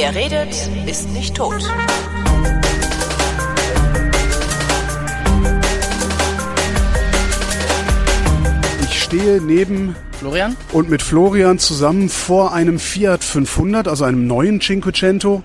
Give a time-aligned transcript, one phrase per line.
[0.00, 1.62] Wer redet, ist nicht tot.
[8.82, 10.56] Ich stehe neben Florian?
[10.72, 15.42] und mit Florian zusammen vor einem Fiat 500, also einem neuen Cinquecento,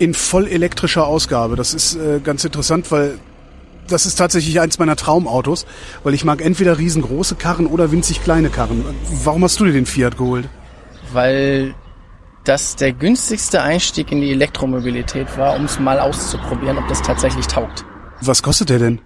[0.00, 1.54] in voll elektrischer Ausgabe.
[1.54, 3.16] Das ist äh, ganz interessant, weil
[3.86, 5.66] das ist tatsächlich eins meiner Traumautos,
[6.02, 8.84] weil ich mag entweder riesengroße Karren oder winzig kleine Karren.
[9.22, 10.48] Warum hast du dir den Fiat geholt?
[11.12, 11.76] Weil
[12.44, 17.46] das der günstigste Einstieg in die Elektromobilität war, um es mal auszuprobieren, ob das tatsächlich
[17.46, 17.84] taugt.
[18.20, 19.00] Was kostet der denn?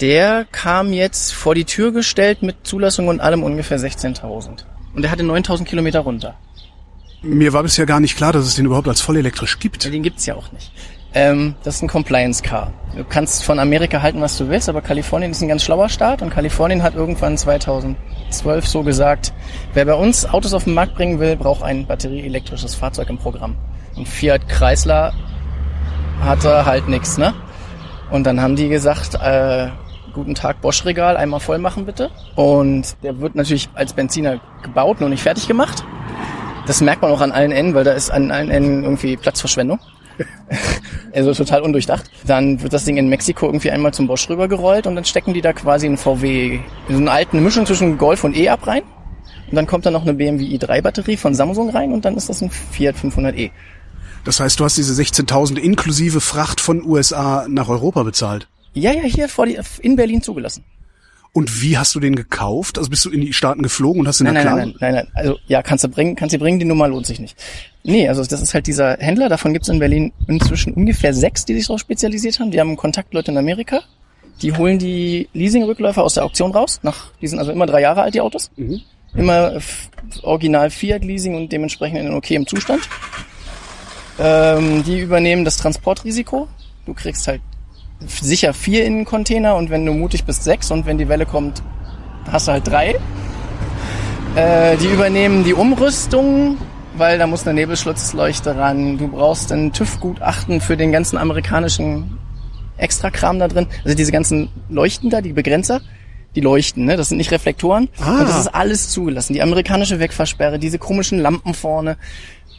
[0.00, 4.64] Der kam jetzt vor die Tür gestellt mit Zulassung und allem ungefähr 16.000.
[4.94, 6.36] Und der hatte 9.000 Kilometer runter.
[7.22, 9.84] Mir war bisher gar nicht klar, dass es den überhaupt als vollelektrisch gibt.
[9.84, 10.72] Den gibt's ja auch nicht.
[11.14, 12.72] Ähm, das ist ein Compliance Car.
[12.96, 16.22] Du kannst von Amerika halten, was du willst, aber Kalifornien ist ein ganz schlauer Staat
[16.22, 19.32] und Kalifornien hat irgendwann 2012 so gesagt,
[19.74, 23.54] wer bei uns Autos auf den Markt bringen will, braucht ein batterieelektrisches Fahrzeug im Programm.
[23.94, 25.12] Und Fiat Chrysler
[26.20, 27.32] hatte halt nix, ne?
[28.10, 29.68] Und dann haben die gesagt, äh,
[30.14, 32.10] guten Tag Bosch-Regal, einmal voll machen bitte.
[32.34, 35.84] Und der wird natürlich als Benziner gebaut, noch nicht fertig gemacht.
[36.66, 39.78] Das merkt man auch an allen Enden, weil da ist an allen Enden irgendwie Platzverschwendung.
[41.12, 42.10] Also total undurchdacht.
[42.26, 45.40] Dann wird das Ding in Mexiko irgendwie einmal zum Bosch rübergerollt und dann stecken die
[45.40, 48.82] da quasi einen VW, so eine alte Mischung zwischen Golf und E-Up rein.
[49.50, 52.28] Und dann kommt da noch eine BMW i3 Batterie von Samsung rein und dann ist
[52.28, 53.50] das ein Fiat 500e.
[54.24, 58.48] Das heißt, du hast diese 16.000 inklusive Fracht von USA nach Europa bezahlt.
[58.72, 60.64] Ja, ja, hier vor die, in Berlin zugelassen.
[61.34, 62.78] Und wie hast du den gekauft?
[62.78, 65.08] Also bist du in die Staaten geflogen und hast den Nein, nein, nein, nein, nein.
[65.14, 67.36] Also ja, kannst du bringen, kannst du bringen, die Nummer lohnt sich nicht.
[67.82, 71.54] Nee, also das ist halt dieser Händler, davon gibt's in Berlin inzwischen ungefähr sechs, die
[71.54, 72.50] sich darauf spezialisiert haben.
[72.52, 73.80] Die haben Kontaktleute in Amerika.
[74.42, 76.78] Die holen die Leasing-Rückläufer aus der Auktion raus.
[76.82, 78.50] Nach, die sind also immer drei Jahre alt, die Autos.
[79.14, 79.90] Immer f-
[80.22, 82.88] original Fiat-Leasing und dementsprechend in okayem Zustand.
[84.20, 86.48] Ähm, die übernehmen das Transportrisiko.
[86.86, 87.40] Du kriegst halt
[88.08, 91.26] sicher vier in den Container und wenn du mutig bist, sechs und wenn die Welle
[91.26, 91.62] kommt,
[92.30, 92.98] hast du halt drei.
[94.36, 96.58] Äh, die übernehmen die Umrüstung,
[96.96, 98.98] weil da muss eine Nebelschlutzleuchte ran.
[98.98, 102.18] Du brauchst ein TÜV-Gutachten für den ganzen amerikanischen
[102.76, 103.66] Extrakram da drin.
[103.84, 105.80] Also diese ganzen Leuchten da, die Begrenzer,
[106.34, 106.96] die leuchten, ne?
[106.96, 107.88] Das sind nicht Reflektoren.
[108.00, 108.20] Ah.
[108.20, 109.34] Und das ist alles zugelassen.
[109.34, 111.96] Die amerikanische Wegfahrsperre, diese komischen Lampen vorne,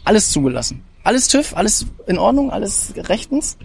[0.05, 0.83] alles zugelassen.
[1.03, 3.57] Alles TÜV, alles in Ordnung, alles rechtens.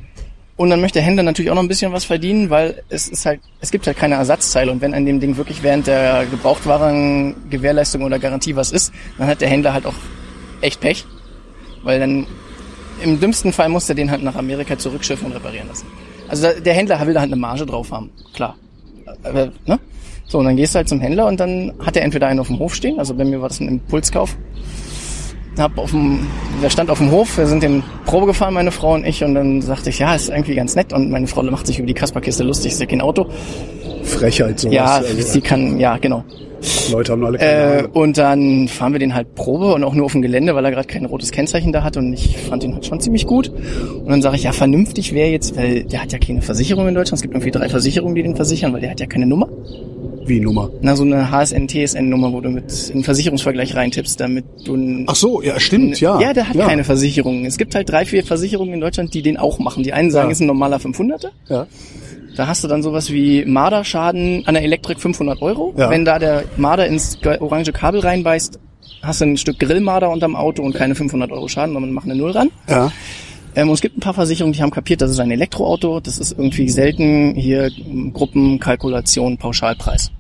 [0.60, 3.24] Und dann möchte der Händler natürlich auch noch ein bisschen was verdienen, weil es ist
[3.24, 4.70] halt, es gibt halt keine Ersatzteile.
[4.70, 9.26] Und wenn an dem Ding wirklich während der Gebrauchtwaren Gewährleistung oder Garantie was ist, dann
[9.26, 9.94] hat der Händler halt auch
[10.60, 11.06] echt Pech.
[11.82, 12.26] Weil dann
[13.02, 15.86] im dümmsten Fall muss er den halt nach Amerika zurückschiffen und reparieren lassen.
[16.28, 18.54] Also der Händler will da halt eine Marge drauf haben, klar.
[19.22, 19.80] Aber, ne?
[20.26, 22.48] So, und dann gehst du halt zum Händler und dann hat er entweder einen auf
[22.48, 24.36] dem Hof stehen, also bei mir war das ein Impulskauf.
[25.60, 26.26] Hab auf dem,
[26.62, 29.34] der stand auf dem Hof, wir sind den Probe gefahren, meine Frau und ich, und
[29.34, 30.92] dann sagte ich, ja, ist irgendwie ganz nett.
[30.92, 33.26] Und meine Frau macht sich über die Kasperkiste lustig, ist ja kein Auto.
[34.02, 34.74] Frechheit sowas.
[34.74, 36.24] Ja, Also, sie kann, ja, genau.
[36.90, 40.04] Leute haben alle keine Äh, und dann fahren wir den halt Probe und auch nur
[40.04, 42.74] auf dem Gelände, weil er gerade kein rotes Kennzeichen da hat und ich fand den
[42.74, 43.48] halt schon ziemlich gut.
[43.48, 46.94] Und dann sage ich, ja, vernünftig wäre jetzt, weil der hat ja keine Versicherung in
[46.94, 47.18] Deutschland.
[47.18, 49.48] Es gibt irgendwie drei Versicherungen, die den versichern, weil der hat ja keine Nummer.
[50.30, 50.70] Wie Nummer.
[50.80, 55.16] Na, so eine HSN, TSN-Nummer, wo du mit einen Versicherungsvergleich reintippst, damit du ein, Ach
[55.16, 56.20] so, ja, stimmt, ja.
[56.20, 57.44] ja, der hat keine Versicherung.
[57.44, 59.82] Es gibt halt drei, vier Versicherungen in Deutschland, die den auch machen.
[59.82, 60.32] Die einen sagen, Ja.
[60.32, 61.30] ist ein normaler 500er.
[61.48, 61.66] Ja.
[62.36, 65.74] Da hast du dann sowas wie Marderschaden an der Elektrik 500 Euro.
[65.76, 65.90] Ja.
[65.90, 68.58] Wenn da der Marder ins ge- orange Kabel reinbeißt,
[69.02, 72.20] hast du ein Stück Grillmarder unterm Auto und keine 500 Euro Schaden, sondern machen eine
[72.20, 72.50] Null ran.
[72.68, 72.92] Ja.
[73.56, 75.98] Ähm, und es gibt ein paar Versicherungen, die haben kapiert, das ist ein Elektroauto.
[75.98, 77.68] Das ist irgendwie selten hier
[78.12, 80.12] Gruppenkalkulation, Pauschalpreis.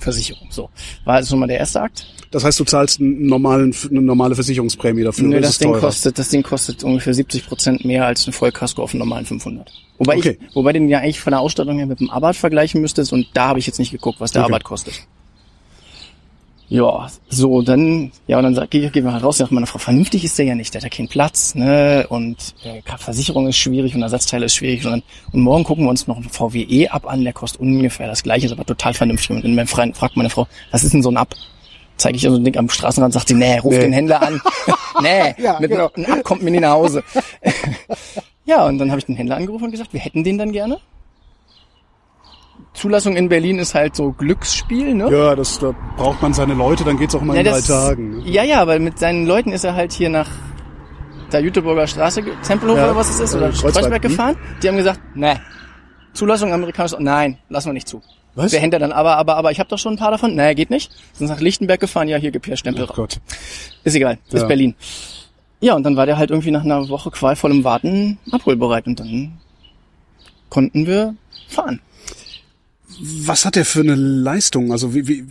[0.00, 0.48] Versicherung.
[0.50, 0.70] So.
[1.04, 2.06] War schon mal der erste Akt.
[2.30, 5.26] Das heißt, du zahlst einen normalen, eine normale Versicherungsprämie dafür.
[5.28, 5.80] Nö, das Ding teurer.
[5.80, 9.70] kostet, das Ding kostet ungefähr 70 Prozent mehr als ein Vollkasko auf einem normalen 500.
[9.98, 10.38] Wobei Okay.
[10.40, 13.26] ich, wobei den ja eigentlich von der Ausstattung her mit dem Abarth vergleichen müsstest und
[13.34, 14.50] da habe ich jetzt nicht geguckt, was der Okay.
[14.52, 14.94] Abarth kostet.
[16.68, 20.24] Ja, so, dann, ja, und dann sag, geh, geh mal raus, sagt meine Frau, vernünftig
[20.24, 23.94] ist der ja nicht, der hat ja keinen Platz, ne, und äh, Versicherung ist schwierig
[23.94, 25.02] und Ersatzteile ist schwierig, und, dann,
[25.32, 28.46] und morgen gucken wir uns noch einen VWE ab an, der kostet ungefähr das gleiche,
[28.46, 29.44] ist aber total vernünftig.
[29.44, 31.34] Und mein Freund fragt meine Frau, was ist denn so ein Ab?
[31.98, 33.80] Zeige ich ihr so ein Ding am Straßenrand, sagt sie, nee, ruf Nee.
[33.82, 34.40] den Händler an.
[35.02, 35.88] nee, Ja, mit genau.
[35.94, 37.04] einem Ab kommt mir nie nach Hause.
[38.44, 40.78] ja, und dann habe ich den Händler angerufen und gesagt, wir hätten den dann gerne.
[42.76, 45.10] Zulassung in Berlin ist halt so Glücksspiel, ne?
[45.10, 48.18] Ja, das, da braucht man seine Leute, dann geht's auch mal in drei Tagen.
[48.18, 48.22] ne?
[48.30, 50.28] Ja, ja, aber mit seinen Leuten ist er halt hier nach
[51.32, 54.10] der Jüteburger Straße, Tempelhof Ja, oder was es ist, äh, oder Kreuzberg, Kreuzberg hm?
[54.10, 54.36] gefahren.
[54.62, 55.34] Die haben gesagt, nee,
[56.12, 58.02] Zulassung amerikanisch, nein, lassen wir nicht zu.
[58.34, 58.50] Was?
[58.50, 60.34] Der Händler dann, aber, aber, aber, ich habe doch schon ein paar davon.
[60.34, 60.92] Nee, geht nicht.
[61.14, 62.92] Sind nach Lichtenberg gefahren, ja, hier gib her Stempel Oh.
[62.94, 63.18] Gott.
[63.82, 64.46] Ist egal, ist Ja.
[64.46, 64.74] Berlin.
[65.60, 69.38] Ja, und dann war der halt irgendwie nach einer Woche qualvollem Warten abholbereit und dann
[70.50, 71.14] konnten wir
[71.48, 71.80] fahren.
[73.00, 74.72] Was hat er für eine Leistung?
[74.72, 75.24] Also wie, wie,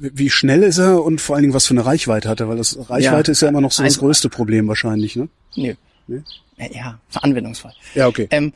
[0.00, 2.48] wie schnell ist er und vor allen Dingen was für eine Reichweite hat er?
[2.48, 5.28] Weil das Reichweite Ja, ist ja immer noch so das größte Problem wahrscheinlich, ne?
[5.56, 5.74] Nö.
[6.06, 6.22] Nee?
[6.72, 7.72] Ja, Anwendungsfall.
[7.94, 8.28] Ja, okay.
[8.30, 8.52] Ähm,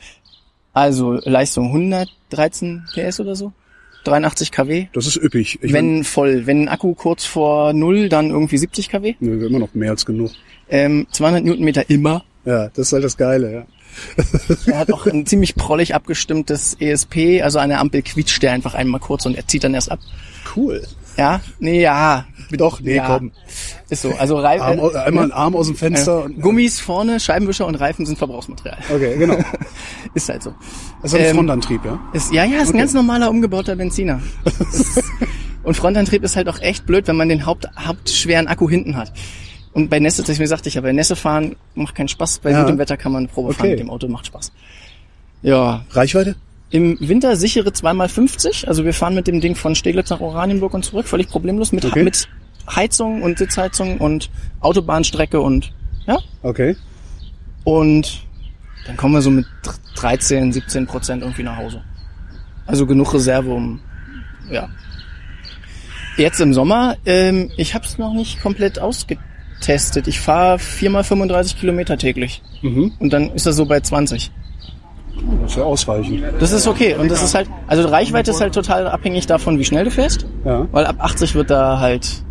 [0.73, 3.53] also Leistung 113 PS oder so.
[4.05, 4.87] 83 kW.
[4.93, 5.59] Das ist üppig.
[5.63, 9.15] Ich wenn voll, wenn ein Akku kurz vor null, dann irgendwie 70 kW.
[9.21, 10.31] nö, immer noch mehr als genug.
[10.69, 12.25] Ähm, 200 Newtonmeter immer.
[12.45, 13.67] Ja, das ist halt das Geile, ja.
[14.67, 19.01] Er hat auch ein ziemlich prollig abgestimmtes ESP, also eine Ampel quietscht der einfach einmal
[19.01, 19.99] kurz und er zieht dann erst ab.
[20.57, 20.87] Cool.
[21.17, 22.27] Ja, nee, ja.
[22.53, 23.07] Doch, nee, ja.
[23.07, 23.33] komm.
[23.91, 24.15] Ist so.
[24.15, 24.63] Also Reifen.
[24.63, 26.25] Arm, au- einmal einen Arm aus dem Fenster.
[26.25, 28.79] und, Gummis vorne, Scheibenwischer und Reifen sind Verbrauchsmaterial.
[28.89, 29.37] Okay, genau.
[30.15, 30.55] Ist halt so.
[31.03, 31.99] Ist ein Ähm, Frontantrieb, ja?
[32.13, 34.21] Ist, ja, ja, ist ein ganz normaler umgebauter Benziner.
[35.65, 39.13] und Frontantrieb ist halt auch echt blöd, wenn man den Haupt, hauptschweren Akku hinten hat.
[39.73, 42.41] Und bei Nässe, deswegen sagte ich ja, bei Nässe fahren macht keinen Spaß.
[42.41, 42.63] Bei Ja.
[42.63, 43.71] gutem Wetter kann man eine Probe fahren Okay.
[43.73, 44.53] mit dem Auto, macht Spaß.
[45.43, 46.37] Ja, Reichweite?
[46.71, 48.67] im Winter sichere 2x50.
[48.69, 51.85] Also wir fahren mit dem Ding von Steglitz nach Oranienburg und zurück, völlig problemlos, mit,
[51.87, 52.03] Okay.
[52.03, 52.29] mit
[52.75, 54.29] Heizung und Sitzheizung und
[54.61, 55.73] Autobahnstrecke und,
[56.07, 56.19] ja.
[56.43, 56.77] Okay.
[57.65, 58.23] Und
[58.87, 59.47] dann kommen wir so mit
[59.97, 61.83] 13, 17 Prozent irgendwie nach Hause.
[62.67, 63.81] Also genug Reserve, um,
[64.51, 64.69] ja.
[66.19, 68.79] Jetzt im Sommer, ähm, ich habe es noch nicht komplett
[69.59, 70.07] ausgetestet.
[70.09, 72.43] Ich fahre viermal 35 Kilometer täglich.
[72.63, 72.93] Mhm.
[72.99, 74.31] Und dann ist er so bei 20.
[75.43, 76.23] Das ist ja ausreichend.
[76.39, 76.95] Das ist okay.
[76.95, 79.91] Und das ist halt, also die Reichweite ist halt total abhängig davon, wie schnell du
[79.91, 80.27] fährst.
[80.45, 80.67] Ja.
[80.71, 82.23] Weil ab 80 wird da halt,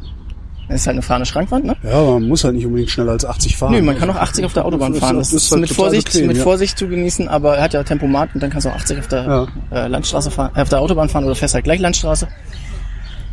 [0.70, 1.76] das ist halt eine fahrende Schrankwand, ne?
[1.84, 3.74] Ja, aber man muss halt nicht unbedingt schneller als 80 fahren.
[3.74, 5.18] Nö, man kann auch 80 auf der Autobahn Das fahren.
[5.18, 6.44] das Das ist ist, halt mit Vorsicht, bequem, mit ja.
[6.44, 9.08] Vorsicht zu genießen, aber er hat ja Tempomat und dann kannst du auch 80 auf
[9.10, 12.28] der äh, Landstraße fahren, äh, auf der Autobahn fahren oder fährst halt gleich Landstraße.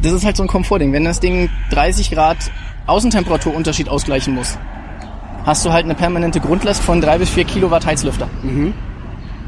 [0.02, 0.93] Das ist halt so ein Komfortding.
[0.93, 2.38] Wenn das Ding 30 Grad
[2.86, 4.58] Außentemperaturunterschied ausgleichen muss,
[5.44, 8.28] hast du halt eine permanente Grundlast von drei bis vier Kilowatt Heizlüfter.
[8.42, 8.72] Mhm.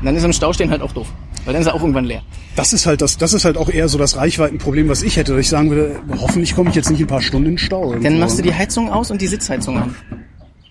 [0.01, 1.07] Und dann ist im Stau stehen halt auch doof.
[1.45, 2.23] Weil dann ist er auch irgendwann leer.
[2.57, 5.33] Das ist halt das, das ist halt auch eher so das Reichweitenproblem, was ich hätte,
[5.33, 7.93] dass ich sagen würde, hoffentlich komme ich jetzt nicht ein paar Stunden in den Stau.
[7.93, 8.21] Dann irgendwo.
[8.21, 9.95] machst du die Heizung aus und die Sitzheizung an.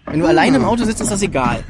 [0.08, 1.64] Wenn du alleine im Auto sitzt, ist das egal.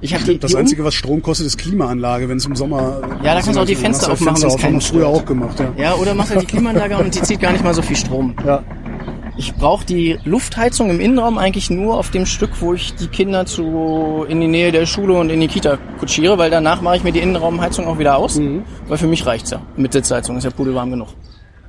[0.00, 3.00] Ich habe die, Das die Einzige, was Strom kostet, ist Klimaanlage, wenn es im Sommer...
[3.24, 5.58] Ja, da kannst du auch die dann Fenster aufmachen, keinen haben wir früher auch gemacht,
[5.58, 5.72] ja.
[5.76, 7.96] Ja, oder machst halt die Klimaanlage an und die zieht gar nicht mal so viel
[7.96, 8.34] Strom.
[8.46, 8.62] Ja.
[9.44, 13.44] Ich brauche die Luftheizung im Innenraum eigentlich nur auf dem Stück, wo ich die Kinder
[13.44, 17.02] zu in die Nähe der Schule und in die Kita kutschiere, weil danach mache ich
[17.02, 18.62] mir die Innenraumheizung auch wieder aus, Mhm.
[18.86, 19.60] weil für mich reicht's ja.
[19.76, 21.08] Mit Sitzheizung ist ja pudelwarm genug.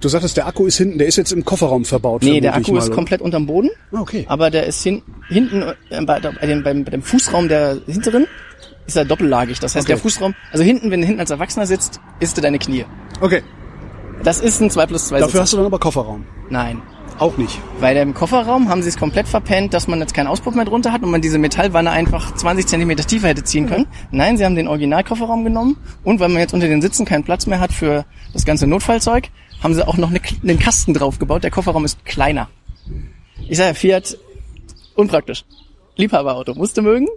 [0.02, 2.22] Du sagtest, der Akku ist hinten, der ist jetzt im Kofferraum verbaut.
[2.22, 4.26] Nee, der Akku ist komplett unterm Boden, Ah, okay.
[4.30, 8.28] aber der ist hin, hinten äh, bei, bei, dem, bei dem Fußraum der hinteren
[8.86, 9.60] ist er doppellagig.
[9.60, 9.94] Das heißt, Okay.
[9.94, 12.86] der Fußraum, also hinten, wenn du hinten als Erwachsener sitzt, isst du deine Knie.
[13.20, 13.42] Okay.
[14.24, 15.42] Das ist ein 2 plus 2 Dafür Sitzer.
[15.42, 16.24] hast du dann aber Kofferraum.
[16.52, 16.82] Nein.
[17.20, 17.60] Auch nicht.
[17.80, 20.92] Bei dem Kofferraum haben sie es komplett verpennt, dass man jetzt keinen Auspuff mehr drunter
[20.92, 23.86] hat und man diese Metallwanne einfach 20 Zentimeter tiefer hätte ziehen können.
[24.12, 27.46] Nein, sie haben den Originalkofferraum genommen und weil man jetzt unter den Sitzen keinen Platz
[27.46, 29.30] mehr hat für das ganze Notfallzeug,
[29.62, 31.44] haben sie auch noch eine, einen Kasten draufgebaut.
[31.44, 32.50] Der Kofferraum ist kleiner.
[33.48, 34.18] Ich sage, Fiat,
[34.96, 35.46] unpraktisch.
[35.96, 37.08] Liebhaberauto, musste mögen,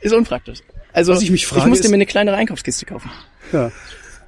[0.00, 0.60] ist unpraktisch.
[0.92, 3.10] Also Was ich mich frage, musste ist- mir eine kleinere Einkaufskiste kaufen.
[3.52, 3.70] Ja.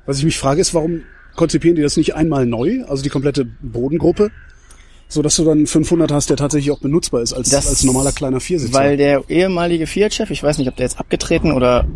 [0.06, 1.02] Was ich mich frage, ist, warum
[1.34, 4.30] konzipieren die das nicht einmal neu, also die komplette Bodengruppe,
[5.08, 8.12] so dass du dann 500 hast, der tatsächlich auch benutzbar ist als, Das- als normaler
[8.12, 8.72] kleiner Viersitzer.
[8.78, 11.86] Weil der ehemalige Fiat-Chef, ich weiß nicht, ob der jetzt abgetreten oder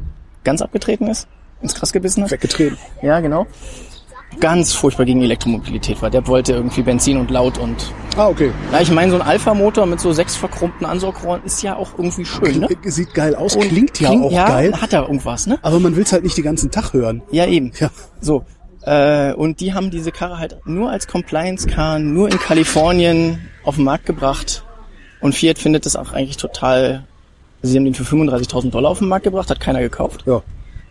[0.45, 1.27] ganz abgetreten ist,
[1.63, 2.31] ins Gras gebissen hat.
[2.31, 2.77] weggetreten.
[3.03, 3.47] Ja, genau.
[4.41, 6.11] Ganz furchtbar gegen Elektromobilität war.
[6.11, 7.93] Der wollte irgendwie Benzin und laut und.
[8.17, 8.53] Ah, okay.
[8.71, 12.27] Ja, ich meine, so ein Alpha-Motor mit so sechs verkrumpten Ansaugrohren ist ja auch irgendwie
[12.27, 12.69] schön, ne?
[12.85, 15.59] Sieht geil aus, Und klingt ja auch geil, Hat er irgendwas, ne?
[15.63, 17.23] aber man will's halt nicht den ganzen Tag hören.
[17.33, 17.73] Ja, eben.
[17.81, 17.91] Ja.
[18.21, 18.45] So.
[18.83, 23.85] Äh, und die haben diese Karre halt nur als Compliance-Car, nur in Kalifornien auf den
[23.85, 24.65] Markt gebracht.
[25.21, 27.05] Und Fiat findet das auch eigentlich total.
[27.63, 30.25] Sie haben den für 35.000 Dollar auf den Markt gebracht, hat keiner gekauft.
[30.27, 30.43] Ja.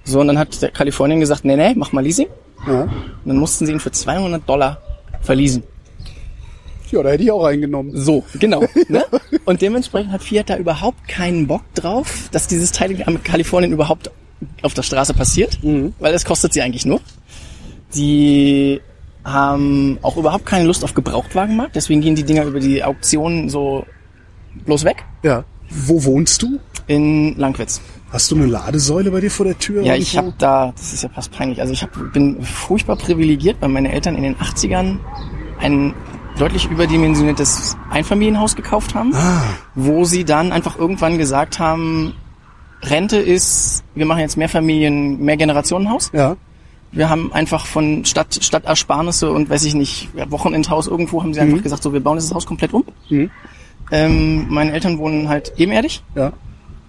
[0.03, 2.27] So, und dann hat der Kalifornien gesagt, nee, nee, mach mal Leasing.
[2.65, 2.91] Ja, Und
[3.25, 4.81] dann mussten sie ihn für 200 Dollar
[5.21, 5.63] verleasen.
[6.91, 7.91] ja da hätte ich auch eingenommen.
[7.93, 8.63] So, genau.
[8.89, 9.05] ne?
[9.45, 14.11] Und dementsprechend hat Fiat da überhaupt keinen Bock drauf, dass dieses Teil in Kalifornien überhaupt
[14.61, 15.57] auf der Straße passiert,
[15.99, 16.99] weil es kostet sie eigentlich nur.
[17.95, 18.81] Die
[19.23, 23.85] haben auch überhaupt keine Lust auf Gebrauchtwagenmarkt, deswegen gehen die Dinger über die Auktionen so
[24.65, 25.03] bloß weg.
[25.23, 25.43] Ja.
[25.69, 26.59] Wo wohnst du?
[26.87, 27.81] In Langwitz.
[28.11, 29.81] Hast du eine Ladesäule bei dir vor der Tür?
[29.83, 30.01] Ja, irgendwo?
[30.01, 33.67] ich habe da, das ist ja fast peinlich, also ich hab, bin furchtbar privilegiert, weil
[33.69, 34.97] meine Eltern in den 80ern
[35.59, 35.93] ein
[36.39, 39.41] deutlich überdimensioniertes Einfamilienhaus gekauft haben, Ah,
[39.75, 42.13] wo sie dann einfach irgendwann gesagt haben,
[42.83, 46.11] Rente ist, wir machen jetzt mehr Familien, mehr Generationenhaus.
[46.13, 46.37] ja.
[46.97, 51.61] Wir haben einfach von Stadt, Stadtersparnisse und weiß ich nicht, Wochenendhaus irgendwo haben sie einfach
[51.61, 52.83] gesagt, so wir bauen dieses Haus komplett um.
[53.09, 53.29] Mhm.
[53.91, 56.33] Ähm, meine Eltern wohnen halt ebenerdig Ja.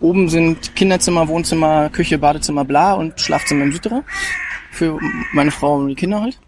[0.01, 4.03] Oben sind Kinderzimmer, Wohnzimmer, Küche, Badezimmer, bla und Schlafzimmer im Südterrain.
[4.71, 4.99] Für
[5.33, 6.39] meine Frau und die Kinder halt.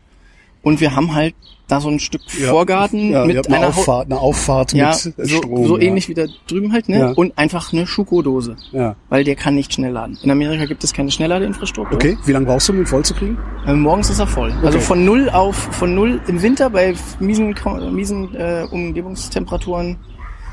[0.63, 1.35] Und wir haben halt
[1.69, 5.29] da so ein Stück Vorgarten ja, mit eine einer Hau- Auffahrt, eine Auffahrt ja, mit
[5.29, 5.67] so, Strom.
[5.67, 5.85] so ja.
[5.85, 6.99] ähnlich wie da drüben halt, ne?
[6.99, 7.11] Ja.
[7.13, 8.57] Und einfach eine Schuko-Dose.
[8.73, 8.97] Ja.
[9.09, 10.19] Weil der kann nicht schnell laden.
[10.23, 11.95] In Amerika gibt es keine Schnellladeinfrastruktur.
[11.95, 13.39] Okay, wie lange brauchst du, um ihn voll zu kriegen?
[13.67, 14.53] Äh, morgens ist er voll.
[14.65, 17.55] Also von null auf, von null im Winter bei miesen,
[17.93, 19.97] miesen äh, Umgebungstemperaturen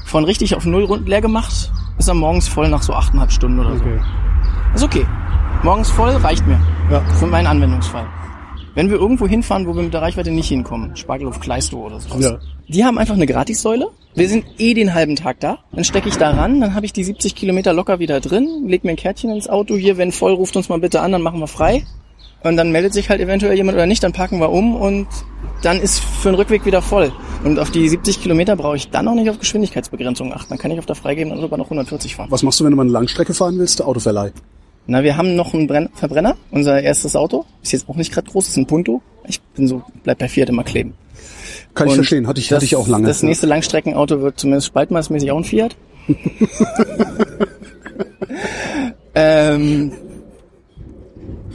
[0.05, 3.59] von richtig auf null rund leer gemacht, ist er morgens voll nach so achteinhalb Stunden
[3.59, 3.81] oder so.
[3.83, 3.99] Okay.
[4.75, 5.05] Ist okay.
[5.63, 6.59] Morgens voll reicht mir.
[6.91, 7.01] Ja.
[7.15, 8.05] Für meinen Anwendungsfall.
[8.77, 12.15] Wenn wir irgendwo hinfahren, wo wir mit der Reichweite nicht hinkommen, Spargelhof Kleistow oder so.
[12.19, 12.38] Ja.
[12.67, 13.88] Die haben einfach eine Gratissäule.
[14.13, 15.57] Wir sind eh den halben Tag da.
[15.72, 18.84] Dann stecke ich da ran, dann habe ich die 70 Kilometer locker wieder drin, leg
[18.84, 19.75] mir ein Kärtchen ins Auto.
[19.77, 21.88] Hier, wenn voll, ruft uns mal bitte an, dann machen wir frei.
[22.43, 25.07] Und dann meldet sich halt eventuell jemand oder nicht, dann packen wir um und
[25.63, 27.12] dann ist für den Rückweg wieder voll.
[27.43, 30.50] Und auf die 70 Kilometer brauche ich dann auch nicht auf Geschwindigkeitsbegrenzung achten.
[30.50, 32.27] Dann kann ich auf der Freigeben dann sogar noch 140 fahren.
[32.29, 33.81] Was machst du, wenn du mal eine Langstrecke fahren willst?
[33.81, 34.34] Autoverleih.
[34.88, 37.46] Na, wir haben noch einen Brenn Verbrenner, unser erstes Auto.
[37.62, 39.01] Ist jetzt auch nicht gerade groß, ist ein Punto.
[39.27, 40.94] Ich bin so, bleib bei Fiat immer kleben.
[41.74, 43.06] Kann ich Und verstehen, hatte ich, das, hatte ich auch lange.
[43.06, 45.75] Das nächste Langstreckenauto wird zumindest spaltmaßmäßig auch ein Fiat.
[49.15, 49.91] ähm,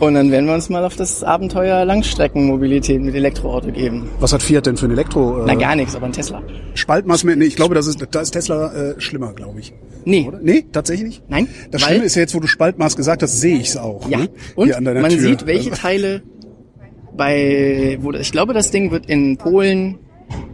[0.07, 4.09] und dann werden wir uns mal auf das Abenteuer Langstreckenmobilität mit Elektroauto geben.
[4.19, 5.45] Was hat Fiat denn für ein Elektro?
[5.47, 6.43] Na Äh, gar nichts, aber ein Tesla.
[6.75, 9.73] Spaltmaß mit, nee, ich glaube, das ist, da ist Tesla äh, schlimmer, glaube ich.
[10.05, 10.25] Nee.
[10.27, 10.41] Oder?
[10.43, 11.23] Nee, tatsächlich nicht?
[11.31, 14.09] Nein, Das Schlimme ist ja jetzt, wo du Spaltmaß gesagt hast, sehe ich es auch.
[14.09, 14.19] Ja.
[14.19, 14.29] Ne?
[14.57, 15.21] Und man Tür.
[15.21, 16.23] sieht, welche Also, Teile
[17.17, 19.99] bei, wo, ich glaube, das Ding wird in Polen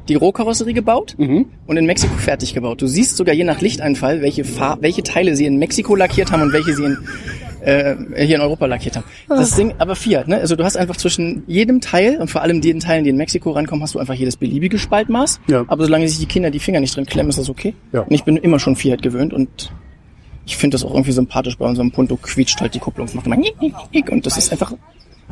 [0.08, 1.46] die Rohkarosserie gebaut Mhm.
[1.66, 2.82] und in Mexiko fertig gebaut.
[2.82, 6.42] Du siehst sogar je nach Lichteinfall, welche, Farb, welche Teile sie in Mexiko lackiert haben
[6.42, 6.98] und welche sie in,
[7.68, 9.04] äh, hier in Europa lackiert haben.
[9.28, 10.38] Das Ding, aber Fiat, ne?
[10.38, 13.50] Also du hast einfach zwischen jedem Teil und vor allem den Teilen, die in Mexiko
[13.50, 15.40] rankommen, hast du einfach jedes beliebige Spaltmaß.
[15.48, 15.64] Ja.
[15.68, 17.74] Aber solange sich die Kinder die Finger nicht drin klemmen, ist das okay.
[17.92, 18.00] Ja.
[18.00, 19.72] Und ich bin immer schon Fiat gewöhnt und
[20.46, 23.08] ich finde das auch irgendwie sympathisch bei unserem Punto quietscht halt die Kupplung.
[23.12, 23.36] Macht immer
[24.10, 24.72] und das ist einfach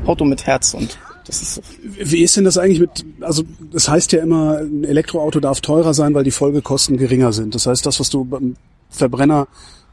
[0.04, 1.62] Auto mit Herz und das ist so.
[1.82, 5.94] Wie ist denn das eigentlich mit, also das heißt ja immer, ein Elektroauto darf teurer
[5.94, 7.54] sein, weil die Folgekosten geringer sind.
[7.54, 8.56] Das heißt, das, was du beim
[8.90, 9.48] Verbrenner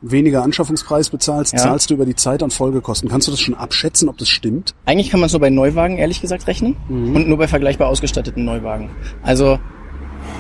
[0.06, 1.60] weniger Anschaffungspreis bezahlst, Ja.
[1.60, 3.10] zahlst du über die Zeit an Folgekosten.
[3.10, 4.76] Kannst du das schon abschätzen, ob das stimmt?
[4.86, 8.44] Eigentlich kann man es nur bei Neuwagen ehrlich gesagt rechnen und nur bei vergleichbar ausgestatteten
[8.46, 8.90] Neuwagen.
[9.24, 9.60] Also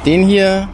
[0.05, 0.67] den hier,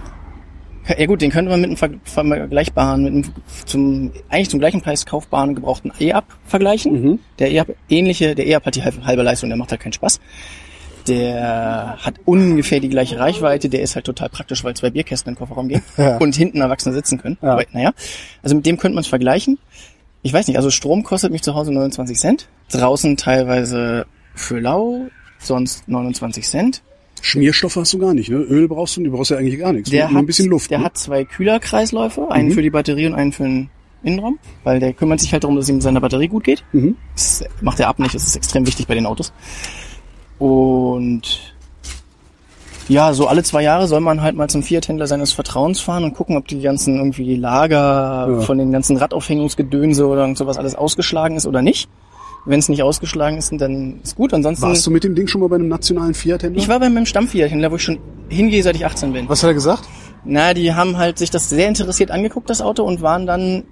[0.97, 3.23] ja gut, den könnte man mit einem ver- vergleichbaren, mit einem
[3.65, 7.19] zum eigentlich zum gleichen Preis kaufbaren gebrauchten E-Up vergleichen.
[7.37, 10.19] Der E-Up ähnliche, der E-Up hat die halbe, halbe Leistung, der macht halt keinen Spaß.
[11.07, 15.35] Der hat ungefähr die gleiche Reichweite, der ist halt total praktisch, weil zwei Bierkästen in
[15.35, 16.17] den Kofferraum gehen Ja.
[16.17, 17.37] und hinten Erwachsene sitzen können.
[17.41, 17.53] Ja.
[17.53, 17.93] Aber, naja,
[18.43, 19.57] also mit dem könnte man es vergleichen.
[20.21, 25.07] Ich weiß nicht, also Strom kostet mich zu Hause 29 Cent, draußen teilweise für lau,
[25.39, 26.83] sonst 29 Cent.
[27.21, 28.37] Schmierstoffe hast du gar nicht, ne?
[28.37, 29.89] Öl brauchst du, du brauchst ja eigentlich gar nichts.
[29.89, 30.71] Der nur hat, ein bisschen Luft.
[30.71, 30.85] der ne?
[30.85, 33.69] hat zwei Kühlerkreisläufe, einen für die Batterie und einen für den
[34.03, 36.63] Innenraum, weil der kümmert sich halt darum, dass ihm mit seiner Batterie gut geht.
[36.71, 36.95] Mhm.
[37.15, 39.33] Das macht er ab nicht, das ist extrem wichtig bei den Autos.
[40.39, 41.53] Und
[42.87, 46.15] ja, so alle zwei Jahre soll man halt mal zum Fiat-Händler seines Vertrauens fahren und
[46.15, 48.41] gucken, ob die ganzen irgendwie Lager Ja.
[48.41, 51.87] von den ganzen Radaufhängungsgedönse oder irgend sowas alles ausgeschlagen ist oder nicht.
[52.45, 54.33] Wenn es nicht ausgeschlagen ist, dann ist gut.
[54.33, 54.65] Ansonsten.
[54.65, 56.59] Warst du mit dem Ding schon mal bei einem nationalen Fiat-Händler?
[56.61, 59.29] ich war bei meinem Stamm-Fiat-Händler, wo ich schon hingehe, seit ich 18 bin.
[59.29, 59.83] Was hat er gesagt?
[60.23, 63.65] Na, die haben halt sich das sehr interessiert angeguckt, das Auto, und waren dann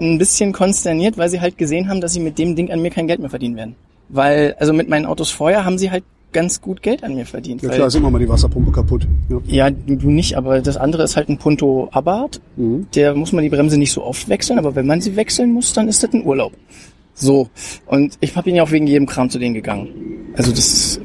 [0.00, 2.90] ein bisschen konsterniert, weil sie halt gesehen haben, dass sie mit dem Ding an mir
[2.90, 3.76] kein Geld mehr verdienen werden.
[4.12, 7.62] Weil, also mit meinen Autos vorher haben sie halt ganz gut Geld an mir verdient.
[7.62, 9.06] Ja klar, ist immer mal die Wasserpumpe kaputt.
[9.28, 9.40] Ja.
[9.46, 12.40] ja, du, nicht, aber das andere ist halt ein Punto Abarth.
[12.56, 12.86] Mhm.
[12.94, 15.72] Der muss man die Bremse nicht so oft wechseln, aber wenn man sie wechseln muss,
[15.72, 16.52] dann ist das ein Urlaub.
[17.14, 17.48] So.
[17.86, 19.88] Und ich ihn ja auch wegen jedem Kram zu denen gegangen.
[20.34, 21.00] Also das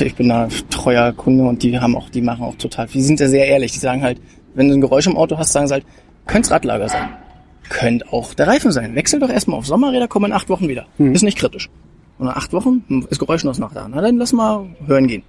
[0.00, 3.20] ich bin da treuer Kunde und die haben auch, die machen auch total, die sind
[3.20, 3.72] ja sehr ehrlich.
[3.72, 4.20] Die sagen halt,
[4.54, 5.84] wenn du ein Geräusch im Auto hast, sagen sie halt,
[6.26, 7.08] könnte Radlager sein.
[7.68, 8.94] Könnte auch der Reifen sein.
[8.94, 10.86] Wechsel doch erstmal auf Sommerräder, komm in acht Wochen wieder.
[10.98, 11.68] Ist nicht kritisch.
[12.18, 13.88] Und nach acht Wochen hm, ist Geräusch noch nach da.
[13.88, 15.22] Na dann lass mal hören gehen.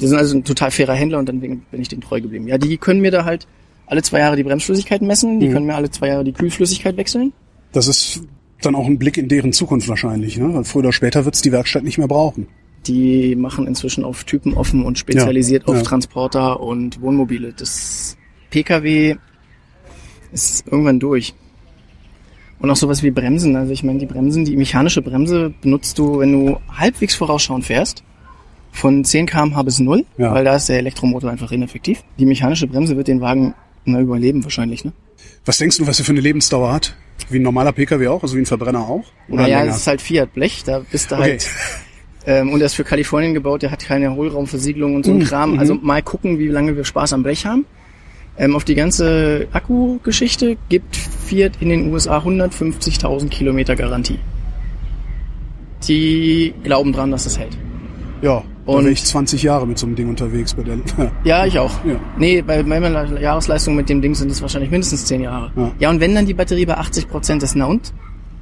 [0.00, 2.48] Die sind also ein total fairer Händler und dann bin ich denen treu geblieben.
[2.48, 3.46] Ja, die können mir da halt
[3.86, 7.32] alle zwei Jahre die Bremsflüssigkeit messen, die können mir alle zwei Jahre die Kühlflüssigkeit wechseln.
[7.72, 8.22] Das ist
[8.62, 10.54] dann auch ein Blick in deren Zukunft wahrscheinlich, ne?
[10.54, 12.46] Weil früher oder später wird's die Werkstatt nicht mehr brauchen.
[12.86, 15.82] Die machen inzwischen auf Typen offen und spezialisiert Ja, auf ja.
[15.82, 17.52] Transporter und Wohnmobile.
[17.52, 18.16] Das
[18.50, 19.16] Pkw
[20.32, 21.34] ist irgendwann durch.
[22.62, 23.56] Und auch sowas wie Bremsen.
[23.56, 28.02] Also ich meine, die Bremsen, die mechanische Bremse benutzt du, wenn du halbwegs vorausschauend fährst.
[28.70, 30.32] Von 10 kmh bis 0, Ja.
[30.32, 32.02] weil da ist der Elektromotor einfach ineffektiv.
[32.18, 33.52] Die mechanische Bremse wird den Wagen
[33.84, 34.92] na, überleben wahrscheinlich, ne?
[35.44, 36.96] Was denkst du, was er für eine Lebensdauer hat?
[37.28, 39.04] Wie ein normaler Pkw auch, also wie ein Verbrenner auch?
[39.28, 41.22] Oder naja, es ist halt Fiat Blech, da bist du Okay.
[41.24, 41.50] halt.
[42.26, 45.24] Ähm, und er ist für Kalifornien gebaut, der hat keine Hohlraumversiegelung und so ein Mhm,
[45.24, 45.58] Kram.
[45.58, 47.66] Also mal gucken, wie lange wir Spaß am Blech haben.
[48.38, 54.18] Ähm, auf die ganze Akku-Geschichte gibt Fiat in den USA 150.000 Kilometer Garantie.
[55.86, 57.56] Die glauben dran, dass es hält.
[58.22, 60.78] Ja, Und- ich 20 Jahre mit so einem Ding unterwegs bei der.
[61.24, 61.72] Ja, ich auch.
[61.84, 61.96] Ja.
[62.16, 65.50] Nee, bei meiner Jahresleistung mit dem Ding sind es wahrscheinlich mindestens 10 Jahre.
[65.56, 65.72] Ja.
[65.80, 67.92] Ja, und wenn dann die Batterie bei 80 Prozent ist, na und?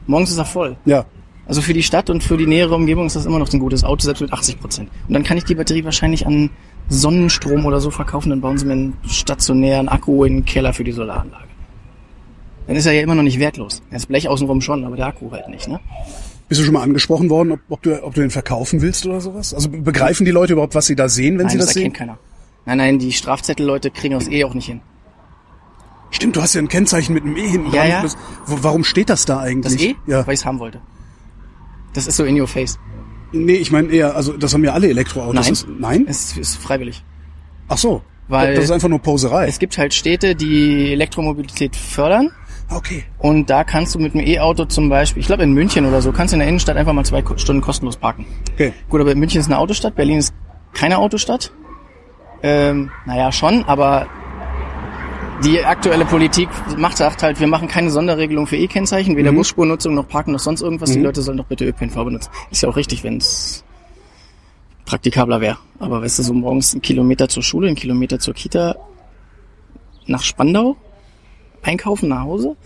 [0.06, 0.76] Morgens ist er voll.
[0.85, 1.04] ja.
[1.47, 3.82] Also für die Stadt und für die nähere Umgebung ist das immer noch ein gutes
[3.82, 4.88] Auto, selbst mit 80 Prozent.
[5.09, 6.50] Und dann kann ich die Batterie wahrscheinlich an
[6.90, 10.85] Sonnenstrom oder so verkaufen, dann bauen sie mir einen stationären Akku in den Keller für
[10.85, 11.44] die Solaranlage.
[12.66, 13.80] Dann ist er ja immer noch nicht wertlos.
[13.90, 15.80] Das Blech außenrum schon, aber der Akku halt nicht, ne?
[16.49, 19.20] Bist du schon mal angesprochen worden, ob, ob, du, ob du den verkaufen willst oder
[19.20, 19.54] sowas?
[19.54, 21.75] Also be- begreifen die Leute überhaupt, was sie da sehen, wenn Nein, sie das das
[21.75, 21.85] sehen?
[21.85, 22.18] erkennt keiner.
[22.66, 24.80] Nein, nein, die Strafzettelleute kriegen das eh auch nicht hin.
[26.11, 27.88] Stimmt, du hast ja ein Kennzeichen mit einem E hinten Ja, dran.
[27.90, 28.02] ja.
[28.02, 28.16] Das,
[28.47, 29.75] warum steht das da eigentlich?
[29.75, 29.94] Das E?
[30.09, 30.26] Ja.
[30.26, 30.80] Weil ich es haben wollte.
[31.94, 32.78] Das ist so in your face.
[33.32, 35.34] Nee, ich meine eher, also das haben ja alle Elektroautos.
[35.34, 35.49] Nein.
[35.49, 36.04] Das, nein?
[36.08, 37.04] Es ist freiwillig.
[37.68, 38.02] Ach so.
[38.28, 39.46] Weil- das ist einfach nur Poserei.
[39.46, 42.30] Es gibt halt Städte, die Elektromobilität fördern.
[42.72, 43.04] Okay.
[43.18, 46.12] Und da kannst du mit einem E-Auto zum Beispiel, ich glaube in München oder so,
[46.12, 48.26] kannst du in der Innenstadt einfach mal zwei Stunden kostenlos parken.
[48.54, 48.72] Okay.
[48.88, 50.32] Gut, aber München ist eine Autostadt, Berlin ist
[50.72, 51.50] keine Autostadt.
[52.42, 54.06] Ähm, naja, schon, aber
[55.44, 60.09] die aktuelle Politik macht sagt halt, wir machen keine Sonderregelung für E-Kennzeichen, weder Busspurnutzung noch
[60.09, 60.90] Parken noch sonst irgendwas.
[60.90, 62.30] Die Leute sollen doch bitte ÖPNV benutzen.
[62.50, 63.64] Ist ja auch richtig, wenn es
[64.85, 65.59] praktikabler wäre.
[65.78, 68.76] Aber weißt du, so morgens ein Kilometer zur Schule, ein Kilometer zur Kita,
[70.06, 70.76] nach Spandau,
[71.62, 72.56] einkaufen nach Hause,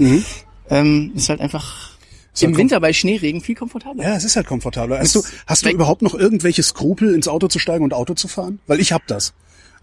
[0.71, 1.91] ähm, ist halt einfach
[2.33, 4.03] Ist im halt Winter bei Schneeregen viel komfortabler.
[4.03, 4.99] Ja, es ist halt komfortabler.
[4.99, 8.27] Hast du, hast du überhaupt noch irgendwelche Skrupel, ins Auto zu steigen und Auto zu
[8.29, 8.59] fahren?
[8.67, 9.35] Weil ich hab das.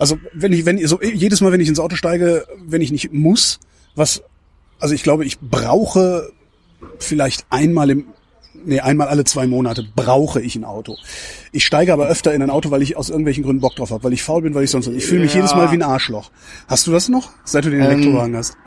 [0.01, 2.91] Also wenn ich, wenn ich, so jedes Mal, wenn ich ins Auto steige, wenn ich
[2.91, 3.59] nicht muss,
[3.93, 4.23] was,
[4.79, 6.31] also ich glaube, ich brauche
[6.97, 8.05] vielleicht einmal im,
[8.65, 10.97] nee, einmal alle zwei Monate brauche ich ein Auto.
[11.51, 14.03] Ich steige aber öfter in ein Auto, weil ich aus irgendwelchen Gründen Bock drauf habe,
[14.03, 15.41] weil ich faul bin, weil ich sonst, ich fühle mich Ja.
[15.41, 16.31] jedes Mal wie ein Arschloch.
[16.67, 18.57] Hast du das noch, seit du den Ähm, Elektrowagen hast?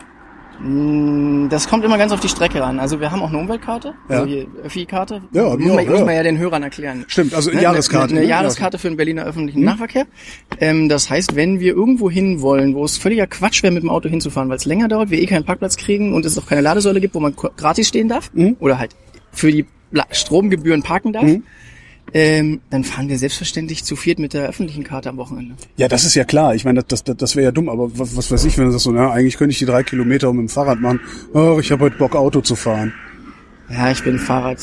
[0.61, 2.79] Mm, Das kommt immer ganz auf die Strecke an.
[2.81, 4.17] Also wir haben auch eine Umweltkarte, Ja.
[4.21, 5.23] also hier Öffi-Karte.
[5.33, 6.05] Ja, hab ich muss, man, auch, muss ja.
[6.05, 7.05] man ja den Hörern erklären.
[7.09, 8.11] Stimmt, also Ne, Jahreskarte.
[8.11, 8.31] Eine, eine ne?
[8.31, 10.07] Jahreskarte für den Berliner öffentlichen Nahverkehr.
[10.61, 13.91] Ähm, das heißt, wenn wir irgendwo hin wollen, wo es völliger Quatsch wäre, mit dem
[13.91, 16.61] Auto hinzufahren, weil es länger dauert, wir eh keinen Parkplatz kriegen und es auch keine
[16.61, 18.95] Ladesäule gibt, wo man gratis stehen darf oder halt
[19.33, 19.67] für die
[20.11, 21.25] Stromgebühren parken darf,
[22.15, 25.55] ähm, dann fahren wir selbstverständlich zu viert mit der öffentlichen Karte am Wochenende.
[25.77, 26.55] Ja, das ist ja klar.
[26.55, 28.71] Ich meine, das, das, das wäre ja dumm, aber was, was weiß ich, wenn du
[28.71, 31.01] sagst so, na, eigentlich könnte ich die drei Kilometer mit dem Fahrrad machen.
[31.35, 32.95] Oh, ich habe heute Bock, Auto zu fahren.
[33.69, 34.59] Ja, ich bin Fahrrad,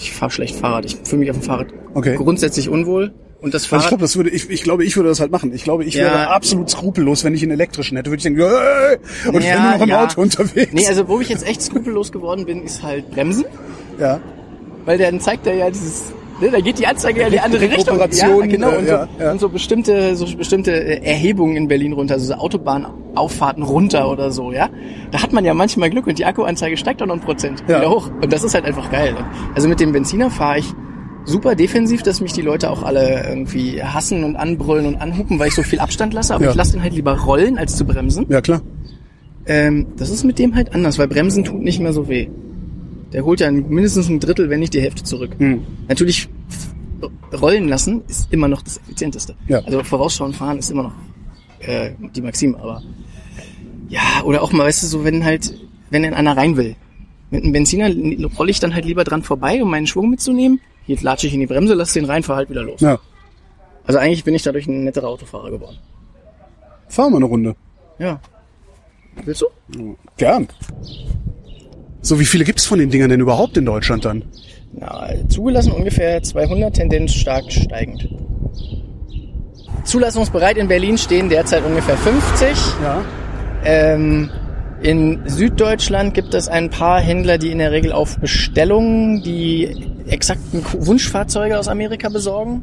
[0.00, 0.86] ich fahre schlecht Fahrrad.
[0.86, 2.16] Ich fühle mich auf dem Fahrrad Okay.
[2.16, 3.12] grundsätzlich unwohl.
[3.42, 5.30] Und das Also ich Fahrrad, glaube, das würde ich, ich glaube, ich würde das halt
[5.30, 5.52] machen.
[5.52, 6.04] Ich glaube, ich Ja.
[6.04, 8.10] wäre absolut skrupellos, wenn ich einen elektrischen hätte.
[8.10, 8.96] Würde ich denken, hey!
[9.30, 10.04] und ich Ja, bin nur noch im ja.
[10.04, 10.72] Auto unterwegs.
[10.72, 13.44] nee, also wo ich jetzt echt skrupellos geworden bin, ist halt Bremsen.
[14.00, 14.18] ja.
[14.86, 16.04] Weil dann zeigt er ja dieses,
[16.40, 17.98] ne, da geht die Anzeige ja in die andere Richtung.
[17.98, 18.06] Ja,
[18.46, 18.70] genau.
[18.72, 19.32] äh, Und so, ja, ja.
[19.32, 24.30] und so bestimmte, so bestimmte äh, Erhebungen in Berlin runter, also so Autobahnauffahrten runter oder
[24.30, 24.68] so, ja.
[25.10, 27.78] Da hat man ja manchmal Glück und die Akkuanzeige steigt auch noch ein Prozent Ja.
[27.78, 28.10] wieder hoch.
[28.22, 29.14] Und das ist halt einfach geil.
[29.54, 30.66] Also mit dem Benziner fahre ich
[31.24, 35.48] super defensiv, dass mich die Leute auch alle irgendwie hassen und anbrüllen und anhupen, weil
[35.48, 36.34] ich so viel Abstand lasse.
[36.34, 36.50] Aber Ja.
[36.50, 38.26] ich lasse den halt lieber rollen, als zu bremsen.
[38.28, 38.60] Ja, klar.
[39.46, 42.28] Ähm, das ist mit dem halt anders, weil Bremsen tut nicht mehr so weh.
[43.16, 45.30] Der holt ja mindestens ein Drittel, wenn nicht die Hälfte zurück.
[45.38, 45.62] Hm.
[45.88, 46.28] Natürlich
[47.32, 49.34] rollen lassen ist immer noch das effizienteste.
[49.48, 49.60] Ja.
[49.60, 50.92] Also vorausschauen fahren ist immer noch
[51.60, 52.82] äh, die Maxime, aber
[53.88, 56.76] ja, oder auch mal, weißt du, so wenn halt, wenn dann einer rein will.
[57.30, 57.88] Mit einem Benziner
[58.36, 60.60] rolle ich dann halt lieber dran vorbei, um meinen Schwung mitzunehmen.
[60.84, 62.82] Hier latsche ich in die Bremse, lass den rein, fahr halt wieder los.
[62.82, 62.98] Ja.
[63.86, 65.78] Also eigentlich bin ich dadurch ein netterer Autofahrer geworden.
[66.88, 67.56] Fahren wir eine Runde.
[67.98, 68.20] Ja.
[69.24, 69.96] Willst du?
[70.18, 70.48] Gern.
[72.00, 74.24] So, wie viele gibt's von den Dingern denn überhaupt in Deutschland dann?
[74.72, 78.08] Na, zugelassen ungefähr 200, Tendenz stark steigend.
[79.84, 82.48] Zulassungsbereit in Berlin stehen derzeit ungefähr 50.
[82.82, 83.04] Ja.
[83.64, 84.30] Ähm,
[84.82, 90.62] in Süddeutschland gibt es ein paar Händler, die in der Regel auf Bestellung die exakten
[90.78, 92.62] Wunschfahrzeuge aus Amerika besorgen.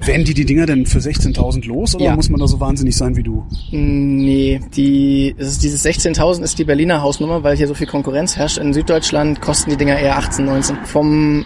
[0.00, 2.16] Werden die die Dinger denn für 16.000 los oder Ja.
[2.16, 3.44] muss man da so wahnsinnig sein wie du?
[3.70, 8.58] Nee, die, ist dieses 16.000 ist die Berliner Hausnummer, weil hier so viel Konkurrenz herrscht.
[8.58, 10.76] In Süddeutschland kosten die Dinger eher 18, 19.
[10.84, 11.44] Vom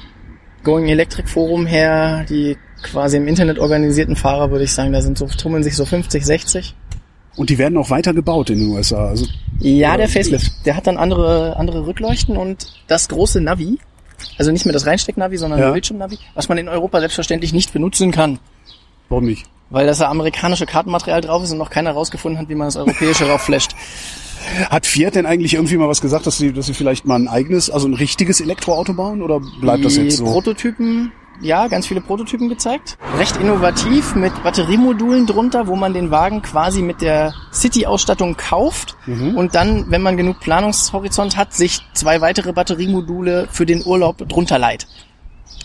[0.65, 5.17] Going Electric Forum her, die quasi im Internet organisierten Fahrer, würde ich sagen, da sind
[5.19, 6.75] so, tummeln sich so 50, 60.
[7.37, 9.09] Und die werden auch weiter gebaut in den USA.
[9.09, 9.25] Also,
[9.61, 10.51] Ja, der Facelift.
[10.67, 13.79] Der hat dann andere, andere Rückleuchten und das große Navi,
[14.39, 15.67] also nicht mehr das Reinsteck-Navi, sondern Ja.
[15.67, 18.39] das Bildschirm-Navi, was man in Europa selbstverständlich nicht benutzen kann.
[19.09, 19.47] warum nicht?
[19.71, 22.77] Weil das da amerikanische Kartenmaterial drauf ist und noch keiner rausgefunden hat, wie man das
[22.77, 23.73] europäische raufflasht.
[24.71, 27.29] Hat Fiat denn eigentlich irgendwie mal was gesagt, dass sie, dass sie vielleicht mal ein
[27.29, 30.25] eigenes, also ein richtiges Elektroauto bauen oder bleibt das die jetzt so?
[30.25, 32.99] Prototypen ja, ganz viele Prototypen gezeigt.
[33.17, 38.97] Recht innovativ mit Batteriemodulen drunter, wo man den Wagen quasi mit der City-Ausstattung kauft
[39.37, 44.59] und dann, wenn man genug Planungshorizont hat, sich zwei weitere Batteriemodule für den Urlaub drunter
[44.59, 44.87] leiht.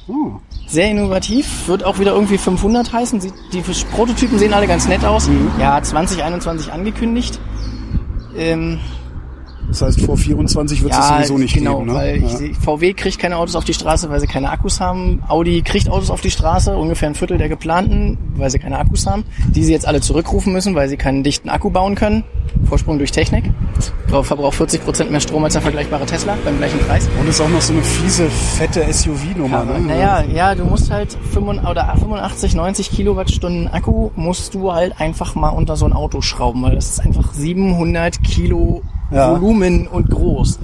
[0.07, 0.33] Oh.
[0.67, 3.21] Sehr innovativ, wird auch wieder irgendwie 500 heißen.
[3.51, 5.29] Die Prototypen sehen alle ganz nett aus.
[5.59, 7.39] Ja, 2021 angekündigt.
[8.36, 8.79] Ähm,
[9.67, 11.88] Das heißt, vor 24 wird es ja, sowieso nicht genau, geben.
[11.88, 11.93] Ne?
[11.95, 12.54] weil ja.
[12.62, 15.23] VW kriegt keine Autos auf die Straße, weil sie keine Akkus haben.
[15.28, 19.08] Audi kriegt Autos auf die Straße, ungefähr ein Viertel der geplanten, weil sie keine Akkus
[19.08, 22.23] haben, die sie jetzt alle zurückrufen müssen, weil sie keinen dichten Akku bauen können.
[22.65, 23.45] Vorsprung durch Technik.
[24.08, 27.10] Braucht- Verbraucht 40 Prozent mehr Strom als der vergleichbare Tesla beim gleichen Preis.
[27.19, 29.65] Und ist auch noch so eine fiese, fette SUV-Nummer.
[29.65, 29.80] ne?
[29.80, 35.36] Naja, ja, du musst halt 85, oder 85, 90 Kilowattstunden Akku musst du halt einfach
[35.36, 38.82] mal unter so ein Auto schrauben, weil das ist einfach 700 Kilo
[39.13, 39.32] Ja.
[39.32, 40.60] Volumen und groß.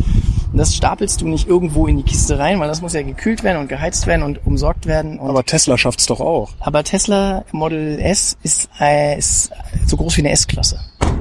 [0.51, 3.43] Und das stapelst du nicht irgendwo in die Kiste rein, weil das muss ja gekühlt
[3.43, 5.19] werden und geheizt werden und umsorgt werden.
[5.19, 6.49] Und Aber Tesla schafft's doch auch.
[6.59, 9.51] aber Tesla Model S ist, äh, ist
[9.85, 10.79] so groß wie eine S-Klasse.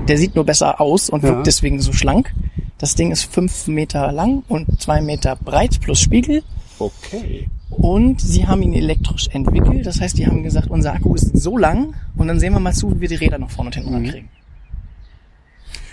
[0.09, 1.29] Der sieht nur besser aus und Ja.
[1.31, 2.33] wirkt deswegen so schlank.
[2.79, 6.43] Das Ding ist fünf Meter lang und zwei Meter breit plus Spiegel.
[6.79, 7.49] Okay.
[7.71, 9.85] Und sie haben ihn elektrisch entwickelt.
[9.85, 12.73] Das heißt, die haben gesagt, unser Akku ist so lang und dann sehen wir mal
[12.73, 14.29] zu, wie wir die Räder nach vorne und hinten rankriegen.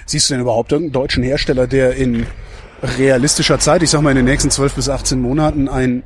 [0.06, 2.28] Siehst du denn überhaupt irgendeinen deutschen Hersteller, der in
[2.82, 6.04] realistischer Zeit, ich sag mal in den nächsten 12 bis 18 Monaten, ein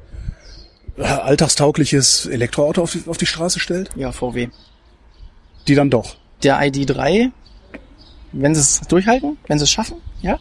[0.97, 3.89] äh, alltagstaugliches Elektroauto auf die, auf die Straße stellt?
[3.95, 4.49] Ja, VW.
[5.67, 6.15] Die dann doch.
[6.43, 7.31] Der ID3,
[8.31, 10.39] wenn sie es durchhalten, wenn sie es schaffen, ja,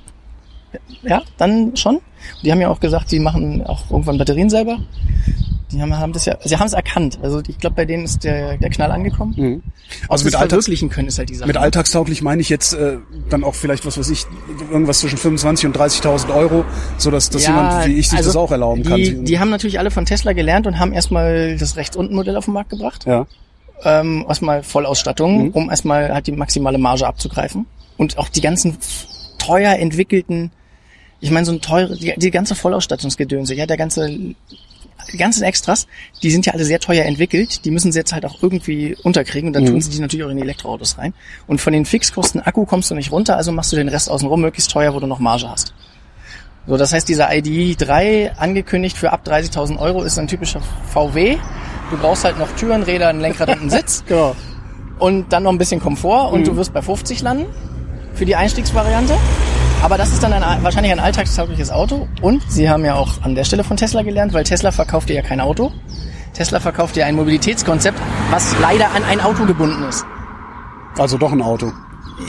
[1.02, 2.00] ja, dann schon.
[2.42, 4.78] Die haben ja auch gesagt, die machen auch irgendwann Batterien selber.
[5.70, 7.18] Die haben, haben das ja, sie haben es erkannt.
[7.22, 9.34] Also ich glaube, bei denen ist der, der Knall angekommen.
[9.36, 9.62] Mhm.
[10.08, 11.46] Also mit, Alltags verwirklichen können, ist halt die Sache.
[11.46, 14.24] mit alltagstauglich meine ich jetzt äh, dann auch vielleicht, was weiß ich,
[14.70, 16.64] irgendwas zwischen 25 und 30.000 Euro,
[16.96, 18.96] so dass, dass jemand wie ich sich also das auch erlauben kann.
[18.96, 22.36] Die, die haben natürlich alle von Tesla gelernt und haben erstmal das rechts unten Modell
[22.36, 23.04] auf den Markt gebracht.
[23.06, 23.26] ja.
[23.84, 25.50] ähm, erstmal Vollausstattung, Mhm.
[25.50, 27.66] um erstmal halt die maximale Marge abzugreifen.
[27.96, 28.76] Und auch die ganzen
[29.38, 30.50] teuer entwickelten,
[31.20, 34.08] ich meine, so ein teure, die, die ganze Vollausstattungsgedönse, ja, der ganze,
[35.12, 35.86] die ganzen Extras,
[36.22, 39.48] die sind ja alle sehr teuer entwickelt, die müssen sie jetzt halt auch irgendwie unterkriegen
[39.48, 39.68] und dann Mhm.
[39.68, 41.14] tun sie die natürlich auch in die Elektroautos rein.
[41.46, 44.40] Und von den Fixkosten Akku kommst du nicht runter, also machst du den Rest außenrum
[44.40, 45.72] möglichst teuer, wo du noch Marge hast.
[46.66, 50.60] So, das heißt, dieser ID3 angekündigt für ab 30.000 Euro ist ein typischer
[50.92, 51.38] VW.
[51.90, 54.36] Du brauchst halt noch Türen, Räder, ein Lenkrad und einen Sitz Genau.
[54.98, 57.46] und dann noch ein bisschen Komfort und du wirst bei 50 landen
[58.12, 59.14] für die Einstiegsvariante.
[59.82, 62.08] Aber das ist dann ein, wahrscheinlich ein alltagstaugliches Auto.
[62.20, 65.14] Und sie haben ja auch an der Stelle von Tesla gelernt, weil Tesla verkauft dir
[65.16, 65.72] ja kein Auto.
[66.34, 67.98] Tesla verkauft dir ein Mobilitätskonzept,
[68.30, 70.04] was leider an ein Auto gebunden ist.
[70.98, 71.72] Also doch ein Auto.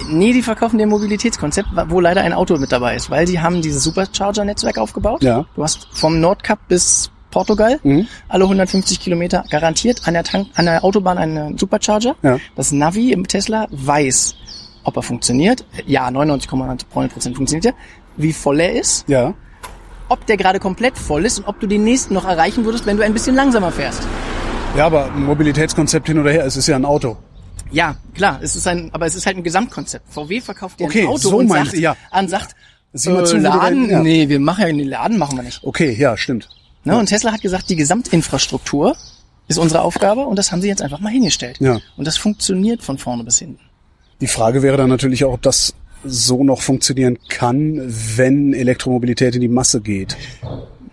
[0.09, 3.39] Nee, die verkaufen dir ein Mobilitätskonzept, wo leider ein Auto mit dabei ist, weil die
[3.39, 5.23] haben dieses Supercharger-Netzwerk aufgebaut.
[5.23, 5.45] Ja.
[5.55, 8.07] Du hast vom Nordkap bis Portugal Mhm.
[8.27, 12.15] alle 150 Kilometer garantiert an der, Tank, an der Autobahn einen Supercharger.
[12.23, 12.37] Ja.
[12.55, 14.35] Das Navi im Tesla weiß,
[14.89, 15.63] ob er funktioniert.
[15.87, 17.73] Ja, 99,9 Prozent funktioniert er.
[18.17, 19.33] Wie voll er ist, Ja.
[20.09, 22.97] ob der gerade komplett voll ist und ob du den nächsten noch erreichen würdest, wenn
[22.97, 24.01] du ein bisschen langsamer fährst.
[24.75, 27.17] Ja, aber ein Mobilitätskonzept hin oder her, es ist ja ein Auto.
[27.71, 30.11] Ja, klar, es ist ein, aber es ist halt ein Gesamtkonzept.
[30.11, 31.95] VW verkauft dir Okay, ein Auto so und sagt, ja.
[32.11, 32.55] an sagt,
[32.93, 34.01] Sieh mal äh, zu, Laden, dein- ja.
[34.01, 35.63] nee, wir machen ja den Laden machen wir nicht.
[35.63, 36.49] Okay, ja, stimmt.
[36.83, 36.97] Ne?
[36.97, 38.95] Und Tesla hat gesagt, die Gesamtinfrastruktur
[39.47, 41.57] ist unsere Aufgabe und das haben sie jetzt einfach mal hingestellt.
[41.59, 41.79] Ja.
[41.97, 43.59] Und das funktioniert von vorne bis hinten.
[44.21, 47.81] Die Frage wäre dann natürlich auch, ob das so noch funktionieren kann,
[48.15, 50.15] wenn Elektromobilität in die Masse geht.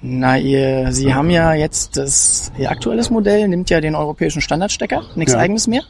[0.02, 5.02] Na, ihr, Sie haben ja jetzt das, Ihr aktuelles Modell nimmt ja den europäischen Standardstecker,
[5.16, 5.38] nichts Ja.
[5.40, 5.82] eigenes mehr.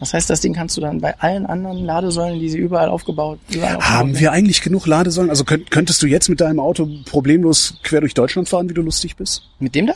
[0.00, 3.38] Das heißt, das Ding kannst du dann bei allen anderen Ladesäulen, die sie überall aufgebaut,
[3.50, 5.28] überall aufgebaut Haben wir eigentlich genug Ladesäulen?
[5.28, 8.80] Also könnt, könntest du jetzt mit deinem Auto problemlos quer durch Deutschland fahren, wie du
[8.80, 9.42] lustig bist?
[9.58, 9.94] Mit dem da?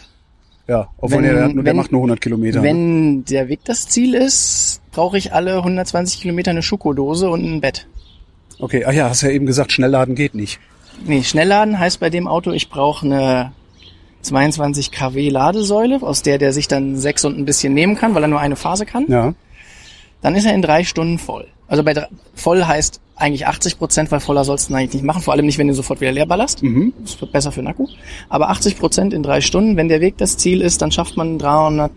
[0.67, 2.61] Ja, obwohl Wenn- der, der, wenn- macht nur 100 Kilometer.
[2.61, 2.65] ne?
[2.67, 7.61] Wenn der Weg das Ziel ist, brauche ich alle 120 Kilometer eine Schokodose und ein
[7.61, 7.87] Bett.
[8.59, 10.61] Okay, ach ja, hast ja eben gesagt, Schnellladen geht nicht.
[11.07, 13.53] Nee, Schnellladen heißt bei dem Auto, ich brauche eine
[14.23, 18.23] 22 kW Ladesäule, aus der der sich dann sechs und ein bisschen nehmen kann, weil
[18.23, 19.05] er nur eine Phase kann.
[19.09, 19.35] Ja.
[20.25, 21.47] Dann ist er in drei Stunden voll.
[21.69, 25.05] Also bei drei, voll heißt eigentlich 80 Prozent, weil voller sollst du ihn eigentlich nicht
[25.05, 26.63] machen, vor allem nicht, wenn du sofort wieder leer ballerst.
[26.63, 26.95] Mhm.
[27.03, 27.87] Das wird besser für den Akku.
[28.31, 31.39] Aber 80 Prozent in drei Stunden, wenn der Weg das Ziel ist, dann schafft man
[31.39, 31.93] 300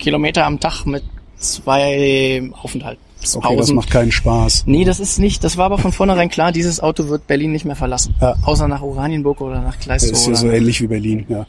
[0.00, 1.04] Kilometer am Tag mit
[1.38, 3.00] zwei Aufenthalten.
[3.36, 4.64] Okay, das macht keinen Spaß.
[4.66, 7.64] Nee, das ist nicht, das war aber von vornherein klar, dieses Auto wird Berlin nicht
[7.64, 8.16] mehr verlassen.
[8.20, 8.34] Ja.
[8.42, 10.10] Außer nach Oranienburg oder nach Das Kleistow.
[10.12, 11.46] ist ja so ähnlich wie Berlin, ja.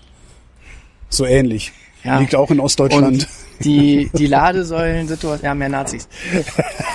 [1.09, 1.71] So ähnlich.
[2.03, 2.19] Ja.
[2.19, 3.27] Liegt auch in Ostdeutschland.
[3.63, 6.07] Die, die Ladesäulensituation, ja, mehr Nazis.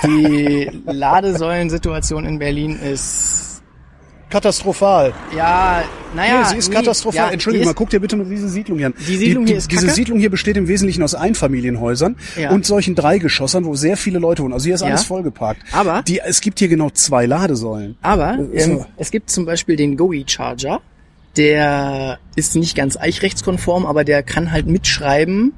[0.05, 3.61] Die Ladesäulensituation in Berlin ist
[4.29, 5.11] Katastrophal.
[5.35, 5.83] Ja,
[6.15, 6.39] naja.
[6.43, 7.25] nee, sie ist nee, katastrophal.
[7.27, 8.93] ja, Entschuldigung die mal, ist- guck dir bitte mal diese Siedlung hier an.
[9.07, 9.93] Die Siedlung die, hier ist Diese kacke?
[9.95, 12.51] Siedlung hier besteht im Wesentlichen aus Einfamilienhäusern Ja.
[12.51, 14.53] und solchen Dreigeschossern, wo sehr viele Leute wohnen.
[14.53, 14.87] Also hier ist Ja.
[14.87, 15.61] alles vollgeparkt.
[15.73, 17.97] Aber- die, es gibt hier genau zwei Ladesäulen.
[18.01, 20.79] Aber Äh, ähm, es gibt zum Beispiel den GOI Charger,
[21.35, 25.51] der ist nicht ganz eichrechtskonform, aber der kann halt mitschreiben,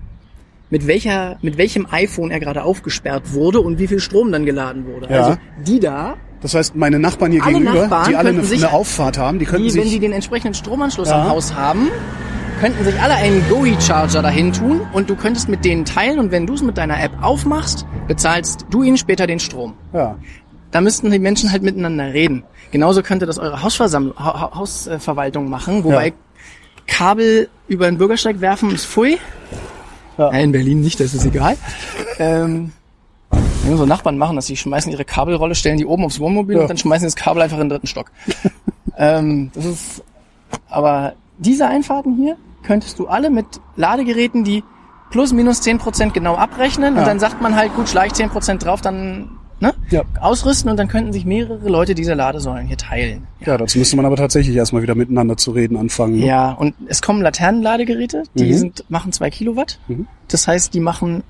[0.74, 4.86] mit welcher, mit welchem iPhone er gerade aufgesperrt wurde und wie viel Strom dann geladen
[4.88, 5.08] wurde.
[5.14, 5.22] Ja.
[5.24, 8.64] Also die da, Das heißt, meine Nachbarn hier Alle gegenüber, Nachbarn die alle eine, sich-
[8.66, 11.22] eine Auffahrt haben, die könnten die, wenn sich sie den entsprechenden Stromanschluss Ja.
[11.22, 11.90] am Haus haben,
[12.60, 16.32] könnten sich alle einen GOI Charger dahin tun und du könntest mit denen teilen und
[16.32, 19.76] wenn du es mit deiner App aufmachst, bezahlst du ihnen später den Strom.
[19.94, 20.16] ja.
[20.72, 22.44] Da müssten die Menschen halt miteinander reden.
[22.72, 26.14] Genauso könnte das eure Hausversammlung, ha Ha- Hausverwaltung machen, wobei Ja.
[26.88, 29.20] Kabel über den Bürgersteig werfen ist pfui.
[30.18, 30.32] Ja.
[30.32, 31.58] Ja, in Berlin nicht, das ist egal.
[32.20, 32.72] ähm,
[33.68, 36.62] unsere Nachbarn machen das, die schmeißen ihre Kabelrolle, stellen die oben aufs Wohnmobil Ja.
[36.64, 38.12] und dann schmeißen sie das Kabel einfach in den dritten Stock.
[38.98, 40.04] ähm, das ist,
[40.70, 43.46] aber diese Einfahrten hier könntest du alle mit
[43.76, 44.64] Ladegeräten, die
[45.12, 47.02] plus minus 10% genau abrechnen Ja.
[47.02, 49.30] und dann sagt man halt, gut, schlag ich 10% drauf, dann
[49.64, 50.04] ne, Ja.
[50.22, 53.26] ausrüsten und dann könnten sich mehrere Leute diese Ladesäulen hier teilen.
[53.46, 56.20] ja, dazu müsste man aber tatsächlich erstmal wieder miteinander zu reden anfangen.
[56.20, 56.26] ne?
[56.28, 58.54] Ja, und es kommen Laternenladegeräte, die Mhm.
[58.58, 59.80] sind, machen zwei Kilowatt.
[59.88, 60.08] Mhm.
[60.28, 61.24] Das heißt, die machen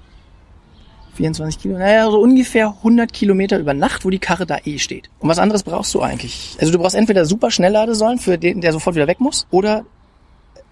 [1.15, 5.10] 24 Kilo, naja, so ungefähr 100 Kilometer über Nacht, wo die Karre da eh steht.
[5.19, 6.58] Und was anderes brauchst du eigentlich?
[6.60, 9.86] Also du brauchst entweder super Schnellladesäulen für den, der sofort wieder weg muss, oder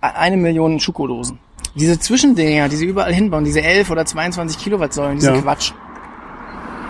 [0.02, 1.38] eine Million Schokodosen.
[1.76, 5.34] Diese Zwischendinger, die sie überall hinbauen, diese 11 oder 22 Kilowatt Säulen, die Ja.
[5.36, 5.74] sind Quatsch.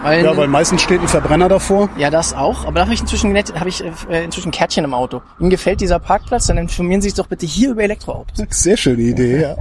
[0.04, 1.90] Weil, Ja, weil meistens steht ein Verbrenner davor.
[1.98, 2.66] ja, das auch.
[2.66, 5.22] Aber da habe ich inzwischen habe ich äh, inzwischen ein Kärtchen im Auto.
[5.40, 8.44] Ihnen gefällt dieser Parkplatz, dann informieren Sie sich doch bitte hier über Elektroautos.
[8.50, 9.56] Sehr schöne Idee, ja.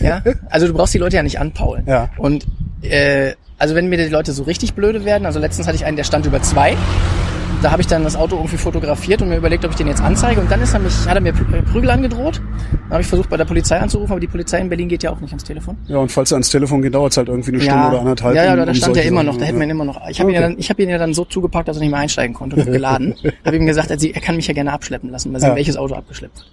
[0.00, 1.84] Ja, also du brauchst die Leute ja nicht anpaulen.
[1.86, 2.08] Ja.
[2.16, 2.46] Und
[2.82, 5.96] äh, also wenn mir die Leute so richtig blöde werden, also letztens hatte ich einen,
[5.96, 6.76] der stand über zwei.
[7.62, 10.02] Da habe ich dann das Auto irgendwie fotografiert und mir überlegt, ob ich den jetzt
[10.02, 10.40] anzeige.
[10.40, 12.40] Und dann ist er mich, hat er mir äh, Prügel angedroht.
[12.72, 15.10] Dann habe ich versucht, bei der Polizei anzurufen, aber die Polizei in Berlin geht ja
[15.10, 15.76] auch nicht ans Telefon.
[15.86, 18.36] Ja, und falls er ans Telefon geht, dauert es halt irgendwie eine Stunde oder anderthalb.
[18.36, 20.00] ja, ja, da um stand er immer noch, da hätte man ihn immer noch.
[20.08, 20.42] Ich habe ihn, Okay.
[20.42, 22.56] ja dann, ich hab ihn ja dann so zugepackt, dass er nicht mehr einsteigen konnte
[22.56, 23.14] und geladen.
[23.44, 25.54] habe ihm gesagt, er, kann mich ja gerne abschleppen lassen, weil sie Ja.
[25.56, 26.46] welches Auto abgeschleppt wird.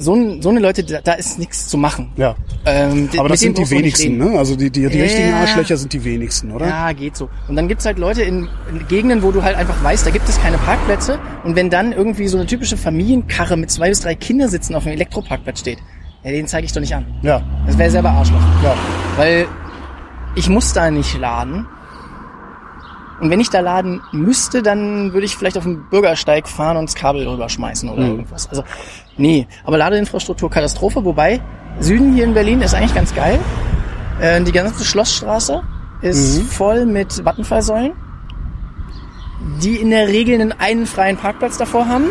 [0.00, 2.12] So, so eine Leute, da, da ist nichts zu machen.
[2.16, 2.34] Ja.
[2.66, 4.38] Ähm, Aber das sind die wenigsten, ne?
[4.38, 5.02] Also die, die, die Ja.
[5.04, 6.66] richtigen Arschlöcher sind die wenigsten, oder?
[6.66, 7.28] Ja, geht so.
[7.48, 10.28] Und dann gibt's halt Leute in, in Gegenden, wo du halt einfach weißt, da gibt
[10.28, 11.18] es keine Parkplätze.
[11.44, 14.94] Und wenn dann irgendwie so eine typische Familienkarre mit zwei bis drei Kindersitzen auf einem
[14.94, 15.78] Elektroparkplatz steht,
[16.24, 17.06] ja, den zeige ich doch nicht an.
[17.22, 18.40] Ja, Das wäre selber Arschloch.
[18.62, 18.74] ja.
[19.16, 19.46] Weil
[20.34, 21.66] ich muss da nicht laden.
[23.20, 26.88] Und wenn ich da laden müsste, dann würde ich vielleicht auf den Bürgersteig fahren und
[26.88, 28.10] das Kabel rüberschmeißen oder Mhm.
[28.10, 28.48] irgendwas.
[28.48, 28.62] Also,
[29.16, 29.46] nee.
[29.64, 31.40] Aber Ladeinfrastruktur Katastrophe, wobei
[31.80, 33.38] Süden hier in Berlin ist eigentlich ganz geil.
[34.20, 35.62] Äh, die ganze Schlossstraße
[36.00, 36.46] ist Mhm.
[36.46, 37.92] voll mit Wattenfallsäulen,
[39.62, 42.04] die in der Regel einen, einen freien Parkplatz davor haben.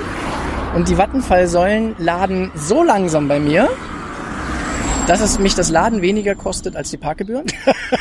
[0.75, 3.69] Und die Wattenfallsäulen laden so langsam bei mir,
[5.07, 7.45] dass es mich das Laden weniger kostet als die Parkgebühren.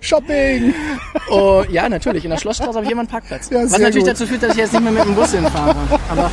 [0.00, 0.74] Shopping!
[1.30, 2.24] Oh, ja, natürlich.
[2.24, 3.48] In der Schlossstraße habe ich immer einen Parkplatz.
[3.50, 4.08] Ja, Was natürlich gut.
[4.08, 5.74] dazu führt, dass ich jetzt nicht mehr mit dem Bus hinfahre.
[6.10, 6.30] Aber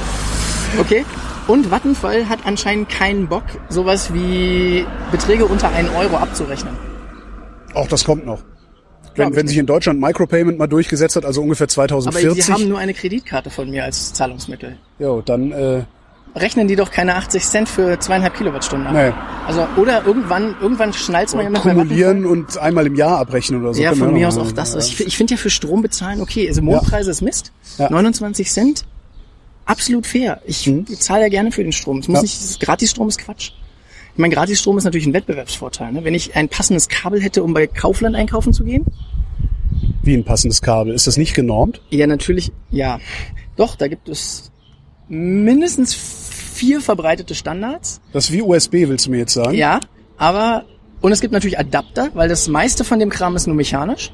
[0.80, 1.06] okay.
[1.48, 6.76] Und Vattenfall hat anscheinend keinen Bock, sowas wie Beträge unter 1 Euro abzurechnen.
[7.74, 8.40] Auch das kommt noch.
[9.16, 12.68] Wenn, wenn sich in Deutschland Micropayment mal durchgesetzt hat, also ungefähr Aber 2040, sie haben
[12.70, 14.78] nur eine Kreditkarte von mir als Zahlungsmittel.
[15.00, 15.84] jo, dann, äh,
[16.36, 18.94] Rechnen die doch keine 80 Cent für zweieinhalb Kilowattstunden ab.
[18.94, 19.12] nee,
[19.48, 23.74] Also, oder irgendwann, irgendwann schnallt's mal jemand bei kumulieren und einmal im Jahr abrechnen oder
[23.74, 23.82] so.
[23.82, 24.74] Ja, von mir aus noch auch das.
[24.76, 26.48] Also ich, ich finde ja für Strom bezahlen okay.
[26.48, 27.52] Also Mondpreise ist Mist.
[27.78, 27.90] Ja.
[27.90, 28.86] 29 Cent,
[29.66, 30.40] absolut fair.
[30.46, 30.86] Ich Mhm.
[30.88, 32.00] zahle ja gerne für den Strom.
[32.00, 32.22] Es muss Ja.
[32.22, 33.52] nicht, Gratisstrom ist Quatsch.
[34.14, 35.92] Ich meine, Gratisstrom ist natürlich ein Wettbewerbsvorteil.
[35.92, 36.04] Ne?
[36.06, 38.86] Wenn ich ein passendes Kabel hätte, um bei Kaufland einkaufen zu gehen,
[40.04, 40.94] Wie ein passendes Kabel.
[40.94, 41.82] Ist das nicht genormt?
[41.90, 43.00] ja natürlich, ja.
[43.56, 44.51] Doch, da gibt es
[45.12, 48.00] mindestens vier verbreitete Standards.
[48.14, 49.54] Das ist wie USB, willst du mir jetzt sagen?
[49.54, 49.82] Ja,
[50.18, 50.66] aber
[51.02, 54.14] und es gibt natürlich Adapter, weil das meiste von dem Kram ist nur mechanisch.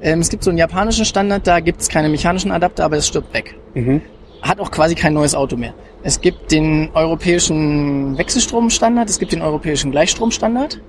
[0.00, 3.34] Ähm, es gibt so einen japanischen Standard, da gibt's keine mechanischen Adapter, aber es stirbt
[3.34, 3.56] weg.
[3.74, 4.00] Mhm.
[4.40, 5.74] Hat auch quasi kein neues Auto mehr.
[6.02, 10.80] Es gibt den europäischen Wechselstromstandard, es gibt den europäischen Gleichstromstandard.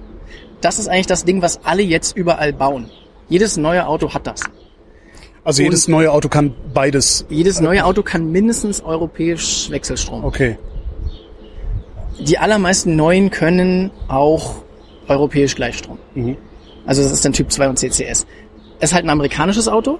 [0.61, 2.89] Das ist eigentlich das Ding, was alle jetzt überall bauen.
[3.27, 4.43] Jedes neue Auto hat das.
[5.43, 7.25] Also jedes neue Auto kann beides.
[7.29, 10.23] Jedes neue Auto kann mindestens europäisch Wechselstrom.
[10.23, 10.57] Okay.
[12.19, 14.55] Die allermeisten neuen können auch
[15.07, 15.97] europäisch Gleichstrom.
[16.13, 16.37] Mhm.
[16.85, 18.27] Also das ist dann Typ 2 und CCS.
[18.79, 19.99] Es ist halt ein amerikanisches Auto.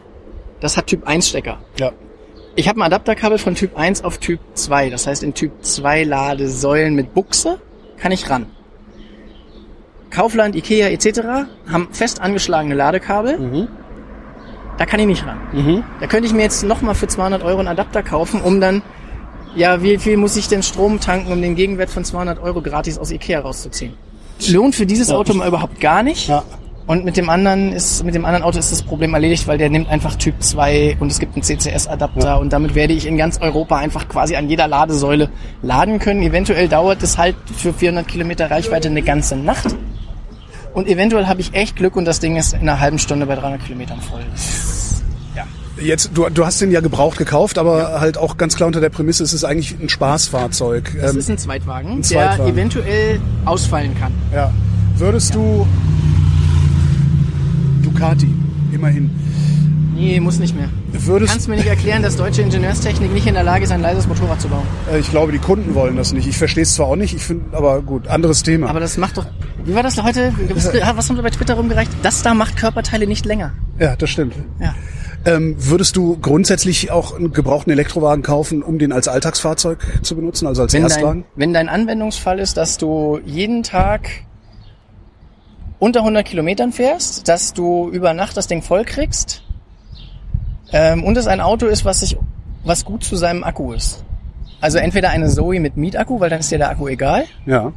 [0.60, 1.60] Das hat Typ 1 Stecker.
[1.80, 1.92] Ja.
[2.56, 4.90] Ich habe ein Adapterkabel von Typ 1 auf Typ 2.
[4.90, 7.60] Das heißt, in Typ 2 Ladesäulen mit Buchse
[7.98, 8.48] kann ich ran.
[10.12, 11.48] Kaufland, Ikea etc.
[11.68, 13.40] haben fest angeschlagene Ladekabel.
[13.40, 13.68] Mhm.
[14.82, 15.38] Da kann ich nicht ran.
[16.00, 18.82] Da könnte ich mir jetzt nochmal für 200 Euro einen Adapter kaufen, um dann,
[19.56, 22.98] ja, wie viel muss ich denn Strom tanken, um den Gegenwert von 200 Euro gratis
[22.98, 23.94] aus Ikea rauszuziehen?
[24.50, 26.30] Lohnt für dieses Auto mal überhaupt gar nicht.
[26.30, 26.44] Ja.
[26.88, 29.70] Und mit dem anderen ist, mit dem anderen Auto ist das Problem erledigt, weil der
[29.70, 33.40] nimmt einfach Typ 2 und es gibt einen CCS-Adapter und damit werde ich in ganz
[33.40, 35.30] Europa einfach quasi an jeder Ladesäule
[35.62, 36.24] laden können.
[36.24, 39.76] Eventuell dauert es halt für 400 Kilometer Reichweite eine ganze Nacht.
[40.74, 43.36] Und eventuell habe ich echt Glück und das Ding ist in einer halben Stunde bei
[43.36, 44.22] 300 Kilometern voll.
[45.36, 45.44] Ja.
[45.82, 48.90] Jetzt, du, du hast den ja gebraucht gekauft, aber halt auch ganz klar unter der
[48.90, 50.96] Prämisse, es ist eigentlich ein Spaßfahrzeug.
[51.02, 52.46] Das Ähm, ist ein Zweitwagen, ein Zweitwagen.
[52.46, 54.14] der eventuell ausfallen kann.
[54.34, 54.52] ja.
[54.98, 55.66] Würdest du
[57.82, 58.28] Ducati,
[58.72, 59.10] immerhin,
[60.02, 60.68] Nee, muss nicht mehr.
[60.94, 63.82] Du würdest, kannst mir nicht erklären, dass deutsche Ingenieurstechnik nicht in der Lage ist, ein
[63.82, 64.66] leises Motorrad zu bauen.
[64.92, 66.28] äh, ich glaube, die Kunden wollen das nicht.
[66.28, 68.68] Ich verstehe es zwar auch nicht, ich finde, aber gut, anderes Thema.
[68.68, 69.28] Aber das macht doch.
[69.64, 70.34] Wie war das heute?
[70.56, 71.92] Was, was haben wir bei Twitter rumgereicht?
[72.02, 73.54] Das da macht Körperteile nicht länger.
[73.78, 74.34] ja, das stimmt.
[74.60, 74.74] Ja.
[75.24, 80.48] Ähm, würdest du grundsätzlich auch einen gebrauchten Elektrowagen kaufen, um den als Alltagsfahrzeug zu benutzen,
[80.48, 81.22] also als Wenn Erstwagen?
[81.22, 84.10] dein, wenn dein Anwendungsfall ist, dass du jeden Tag
[85.78, 89.44] unter 100 Kilometern fährst, dass du über Nacht das Ding voll kriegst
[90.72, 92.18] ähm, und es ein Auto ist, was sich,
[92.64, 94.04] was gut zu seinem Akku ist.
[94.60, 97.72] Also entweder eine Zoe mit Mietakku, weil dann ist dir der Akku egal, Ja.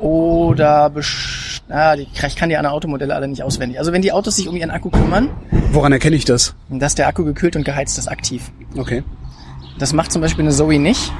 [0.00, 0.90] oder
[1.68, 3.78] ah, die, ich kann die anderen Automodelle alle nicht auswendig.
[3.78, 5.28] Also wenn die Autos sich um ihren Akku kümmern,
[5.72, 6.54] Woran erkenne ich das?
[6.70, 8.50] dass der Akku gekühlt und geheizt ist aktiv.
[8.76, 9.02] Okay.
[9.78, 11.12] Das macht zum Beispiel eine Zoe nicht.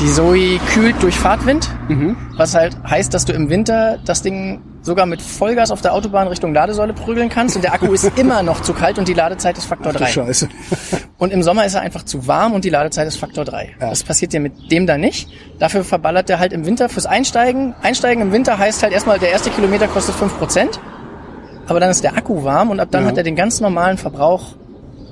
[0.00, 1.68] Die Zoe kühlt durch Fahrtwind,
[2.36, 6.28] was halt heißt, dass du im Winter das Ding sogar mit Vollgas auf der Autobahn
[6.28, 9.58] Richtung Ladesäule prügeln kannst und der Akku ist immer noch zu kalt und die Ladezeit
[9.58, 10.06] ist Faktor Du 3.
[10.06, 10.48] Scheiße.
[11.18, 13.74] Und im Sommer ist er einfach zu warm und die Ladezeit ist Faktor 3.
[13.80, 13.90] Ja.
[13.90, 15.28] Das passiert dir mit dem da nicht.
[15.58, 17.74] Dafür verballert der halt im Winter fürs Einsteigen.
[17.82, 20.78] Einsteigen im Winter heißt halt erstmal, der erste Kilometer kostet 5%,
[21.66, 23.08] aber dann ist der Akku warm und ab dann Ja.
[23.10, 24.54] hat er den ganz normalen Verbrauch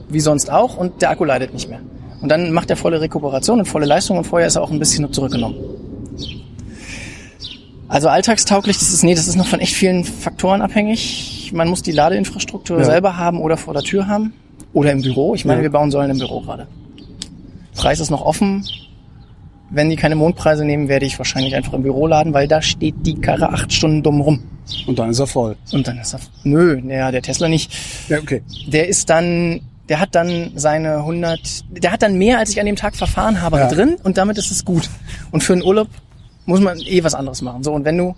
[0.09, 1.81] wie sonst auch und der Akku leidet nicht mehr.
[2.21, 4.79] Und dann macht er volle Rekuperation und volle Leistung und vorher ist er auch ein
[4.79, 5.57] bisschen zurückgenommen.
[7.89, 11.53] Also alltagstauglich, das ist, nee, das ist noch von echt vielen Faktoren abhängig.
[11.55, 12.85] Man muss die Ladeinfrastruktur Ja.
[12.85, 14.33] selber haben oder vor der Tür haben.
[14.73, 15.35] Oder im Büro.
[15.35, 15.63] Ich meine, Ja.
[15.65, 16.67] wir bauen Säulen im Büro gerade.
[17.77, 18.65] Preis ist noch offen.
[19.71, 22.95] Wenn die keine Mondpreise nehmen, werde ich wahrscheinlich einfach im Büro laden, weil da steht
[23.05, 24.43] die Karre acht Stunden dumm rum.
[24.87, 25.57] Und dann ist er voll.
[25.73, 27.73] Und dann ist er, nö, naja, der Tesla nicht.
[28.09, 28.43] Ja, okay.
[28.67, 32.67] Der ist dann, der hat dann seine 100, der hat dann mehr, als ich an
[32.67, 33.69] dem Tag verfahren habe, Ja.
[33.69, 34.89] drin und damit ist es gut.
[35.31, 35.89] Und für einen Urlaub
[36.45, 37.63] muss man eh was anderes machen.
[37.63, 38.15] So, und wenn du,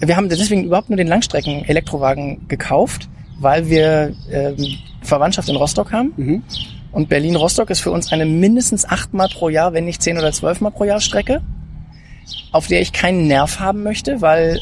[0.00, 3.08] wir haben deswegen überhaupt nur den Langstrecken-Elektrowagen gekauft,
[3.40, 4.56] weil wir ähm,
[5.02, 6.42] Verwandtschaft in Rostock haben.
[6.92, 10.70] Und Berlin-Rostock ist für uns eine mindestens achtmal pro Jahr, wenn nicht zehn oder zwölfmal
[10.70, 11.40] pro Jahr Strecke,
[12.52, 14.60] auf der ich keinen Nerv haben möchte, weil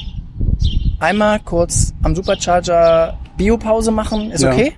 [0.99, 4.53] einmal kurz am Supercharger Biopause machen ist Ja.
[4.53, 4.73] okay,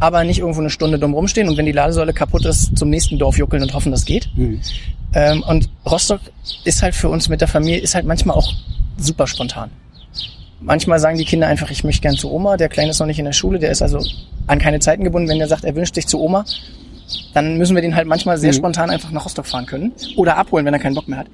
[0.00, 3.18] aber nicht irgendwo eine Stunde dumm rumstehen und wenn die Ladesäule kaputt ist, zum nächsten
[3.18, 4.28] Dorf juckeln und hoffen, das geht.
[5.14, 6.20] Ähm, und Rostock
[6.64, 8.52] ist halt für uns mit der Familie, ist halt manchmal auch
[8.96, 9.70] super spontan.
[10.60, 13.18] Manchmal sagen die Kinder einfach, ich möchte gern zu Oma, der Kleine ist noch nicht
[13.18, 14.00] in der Schule, der ist also
[14.46, 15.28] an keine Zeiten gebunden.
[15.28, 16.44] Wenn der sagt, er wünscht sich zu Oma,
[17.32, 20.66] dann müssen wir den halt manchmal sehr spontan einfach nach Rostock fahren können oder abholen,
[20.66, 21.28] wenn er keinen Bock mehr hat.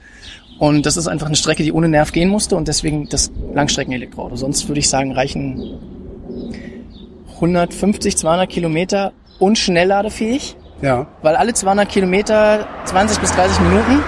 [0.58, 4.36] Und das ist einfach eine Strecke, die ohne Nerv gehen musste und deswegen das Langstrecken-Elektroauto.
[4.36, 5.78] Sonst würde ich sagen, reichen
[7.34, 11.06] 150, 200 Kilometer und schnellladefähig, Ja.
[11.22, 14.02] weil alle 200 Kilometer, 20 bis 30 Minuten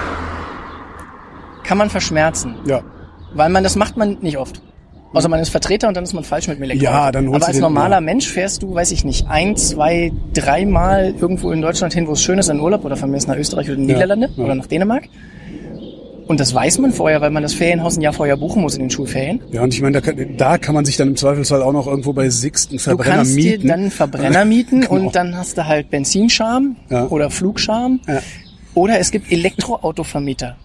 [1.63, 2.55] kann man verschmerzen.
[2.65, 2.81] Ja.
[3.33, 4.61] Weil man, das macht man nicht oft.
[5.13, 6.93] Außer man ist Vertreter und dann ist man falsch mit dem Elektroauto.
[6.97, 8.01] Ja, dann holst Aber als normaler ja.
[8.01, 12.21] Mensch fährst du, weiß ich nicht, ein, zwei, dreimal irgendwo in Deutschland hin, wo es
[12.21, 14.29] schön ist, in Urlaub oder von mir ist nach Österreich oder in die Ja, Niederlande
[14.35, 14.43] ja.
[14.43, 15.03] oder nach Dänemark.
[16.27, 18.81] Und das weiß man vorher, weil man das Ferienhaus ein Jahr vorher buchen muss in
[18.81, 19.39] den Schulferien.
[19.51, 21.87] Ja, und ich meine, da kann, da kann man sich dann im Zweifelsfall auch noch
[21.87, 23.61] irgendwo bei Sixt einen Du Verbrenner kannst mieten.
[23.61, 24.93] dir dann Verbrenner mieten Genau.
[24.93, 27.07] und dann hast du halt Benzinscham Ja.
[27.07, 28.01] oder Flugscham.
[28.07, 28.21] Ja.
[28.73, 30.57] Oder es gibt Elektroautovermieter.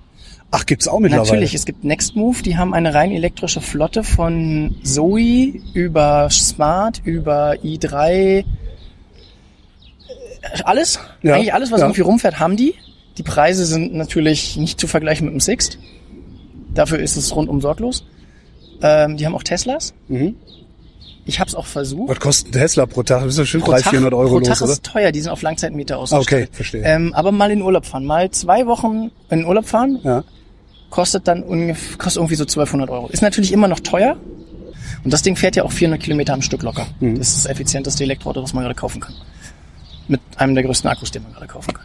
[0.50, 1.26] Ach, gibt's auch mittlerweile.
[1.30, 7.52] Natürlich, es gibt Nextmove, die haben eine rein elektrische Flotte von Zoe über Smart, über
[7.64, 8.44] i3, äh,
[10.64, 11.86] alles, Ja, eigentlich alles, was ja.
[11.86, 12.74] irgendwie rumfährt, haben die.
[13.18, 15.78] Die Preise sind natürlich nicht zu vergleichen mit dem Sixt.
[16.74, 18.04] Dafür ist es rundum sorglos.
[18.82, 19.92] Ähm, die haben auch Teslas.
[20.08, 20.34] Mhm.
[21.24, 22.10] Ich habe es auch versucht.
[22.10, 23.20] Was kostet ein Tesla pro Tag?
[23.22, 25.20] Das ist ja schon Pro 300, Tag, 400 Euro pro los, Tag ist teuer, die
[25.20, 26.48] sind auf Langzeitmieter Ah, ausgestattet.
[26.48, 26.82] okay, verstehe.
[26.84, 30.24] Ähm, aber mal in Urlaub fahren, mal zwei Wochen in Urlaub fahren, ja.
[30.90, 33.08] kostet dann ungefähr, kostet irgendwie so 1200 Euro.
[33.08, 34.16] Ist natürlich immer noch teuer.
[35.04, 36.86] Und das Ding fährt ja auch 400 Kilometer am Stück locker.
[37.00, 37.18] Mhm.
[37.18, 39.14] Das ist das effizienteste Elektroauto, was man gerade kaufen kann.
[40.08, 41.84] Mit einem der größten Akkus, den man gerade kaufen kann.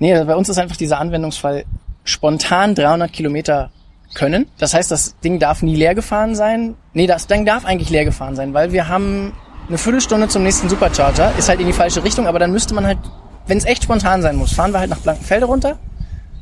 [0.00, 1.64] Nee, also bei uns ist einfach dieser Anwendungsfall
[2.04, 3.70] spontan 300 Kilometer
[4.14, 4.46] können.
[4.58, 6.74] Das heißt, das Ding darf nie leer gefahren sein.
[6.94, 9.32] Nee, das Ding darf eigentlich leer gefahren sein, weil wir haben
[9.68, 12.86] eine Viertelstunde zum nächsten Supercharger, ist halt in die falsche Richtung, aber dann müsste man
[12.86, 12.98] halt,
[13.46, 15.78] wenn es echt spontan sein muss, fahren wir halt nach Blankenfelde runter,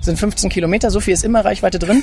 [0.01, 2.03] sind 15 Kilometer, so viel ist immer Reichweite drin,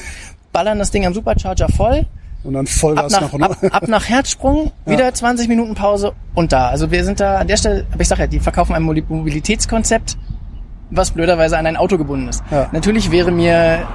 [0.52, 2.06] ballern das Ding am Supercharger voll,
[2.44, 6.52] Und dann ab Vollgas nach, nach, ab, ab nach Herzsprung, wieder 20 Minuten Pause und
[6.52, 6.68] da.
[6.68, 10.16] Also wir sind da an der Stelle, aber ich sag ja, die verkaufen ein Mobilitätskonzept,
[10.90, 12.44] was blöderweise an ein Auto gebunden ist.
[12.52, 12.70] Ja.
[12.72, 13.88] Natürlich wäre mir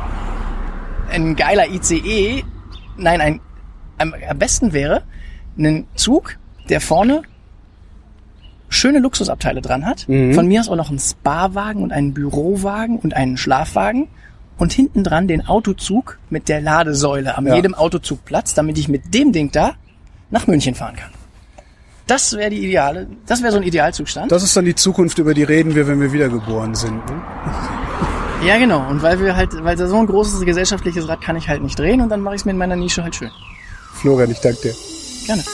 [1.12, 2.45] ein geiler ICE,
[2.97, 3.41] nein, ein,
[3.99, 5.03] am, am besten wäre
[5.59, 6.36] ein Zug,
[6.68, 7.22] der vorne
[8.68, 10.07] schöne Luxusabteile dran hat.
[10.34, 14.09] Von mir aus auch noch einen Spa-Wagen und einen Bürowagen und einen Schlafwagen.
[14.59, 17.55] Und hinten dran den Autozug mit der Ladesäule am Ja.
[17.57, 19.72] jedem Autozugplatz, damit ich mit dem Ding da
[20.30, 21.11] nach München fahren kann.
[22.11, 24.32] Das wäre die ideale, das wäre so ein Idealzustand.
[24.32, 26.96] Das ist dann die Zukunft, über die reden wir, wenn wir wiedergeboren sind.
[27.08, 27.22] Ne?
[28.44, 28.84] ja, genau.
[28.88, 31.78] Und weil wir halt, weil da so ein großes gesellschaftliches Rad kann ich halt nicht
[31.78, 33.30] drehen und dann mache ich es mir in meiner Nische halt schön.
[33.94, 34.74] Florian, ich danke dir.
[35.24, 35.44] Gerne.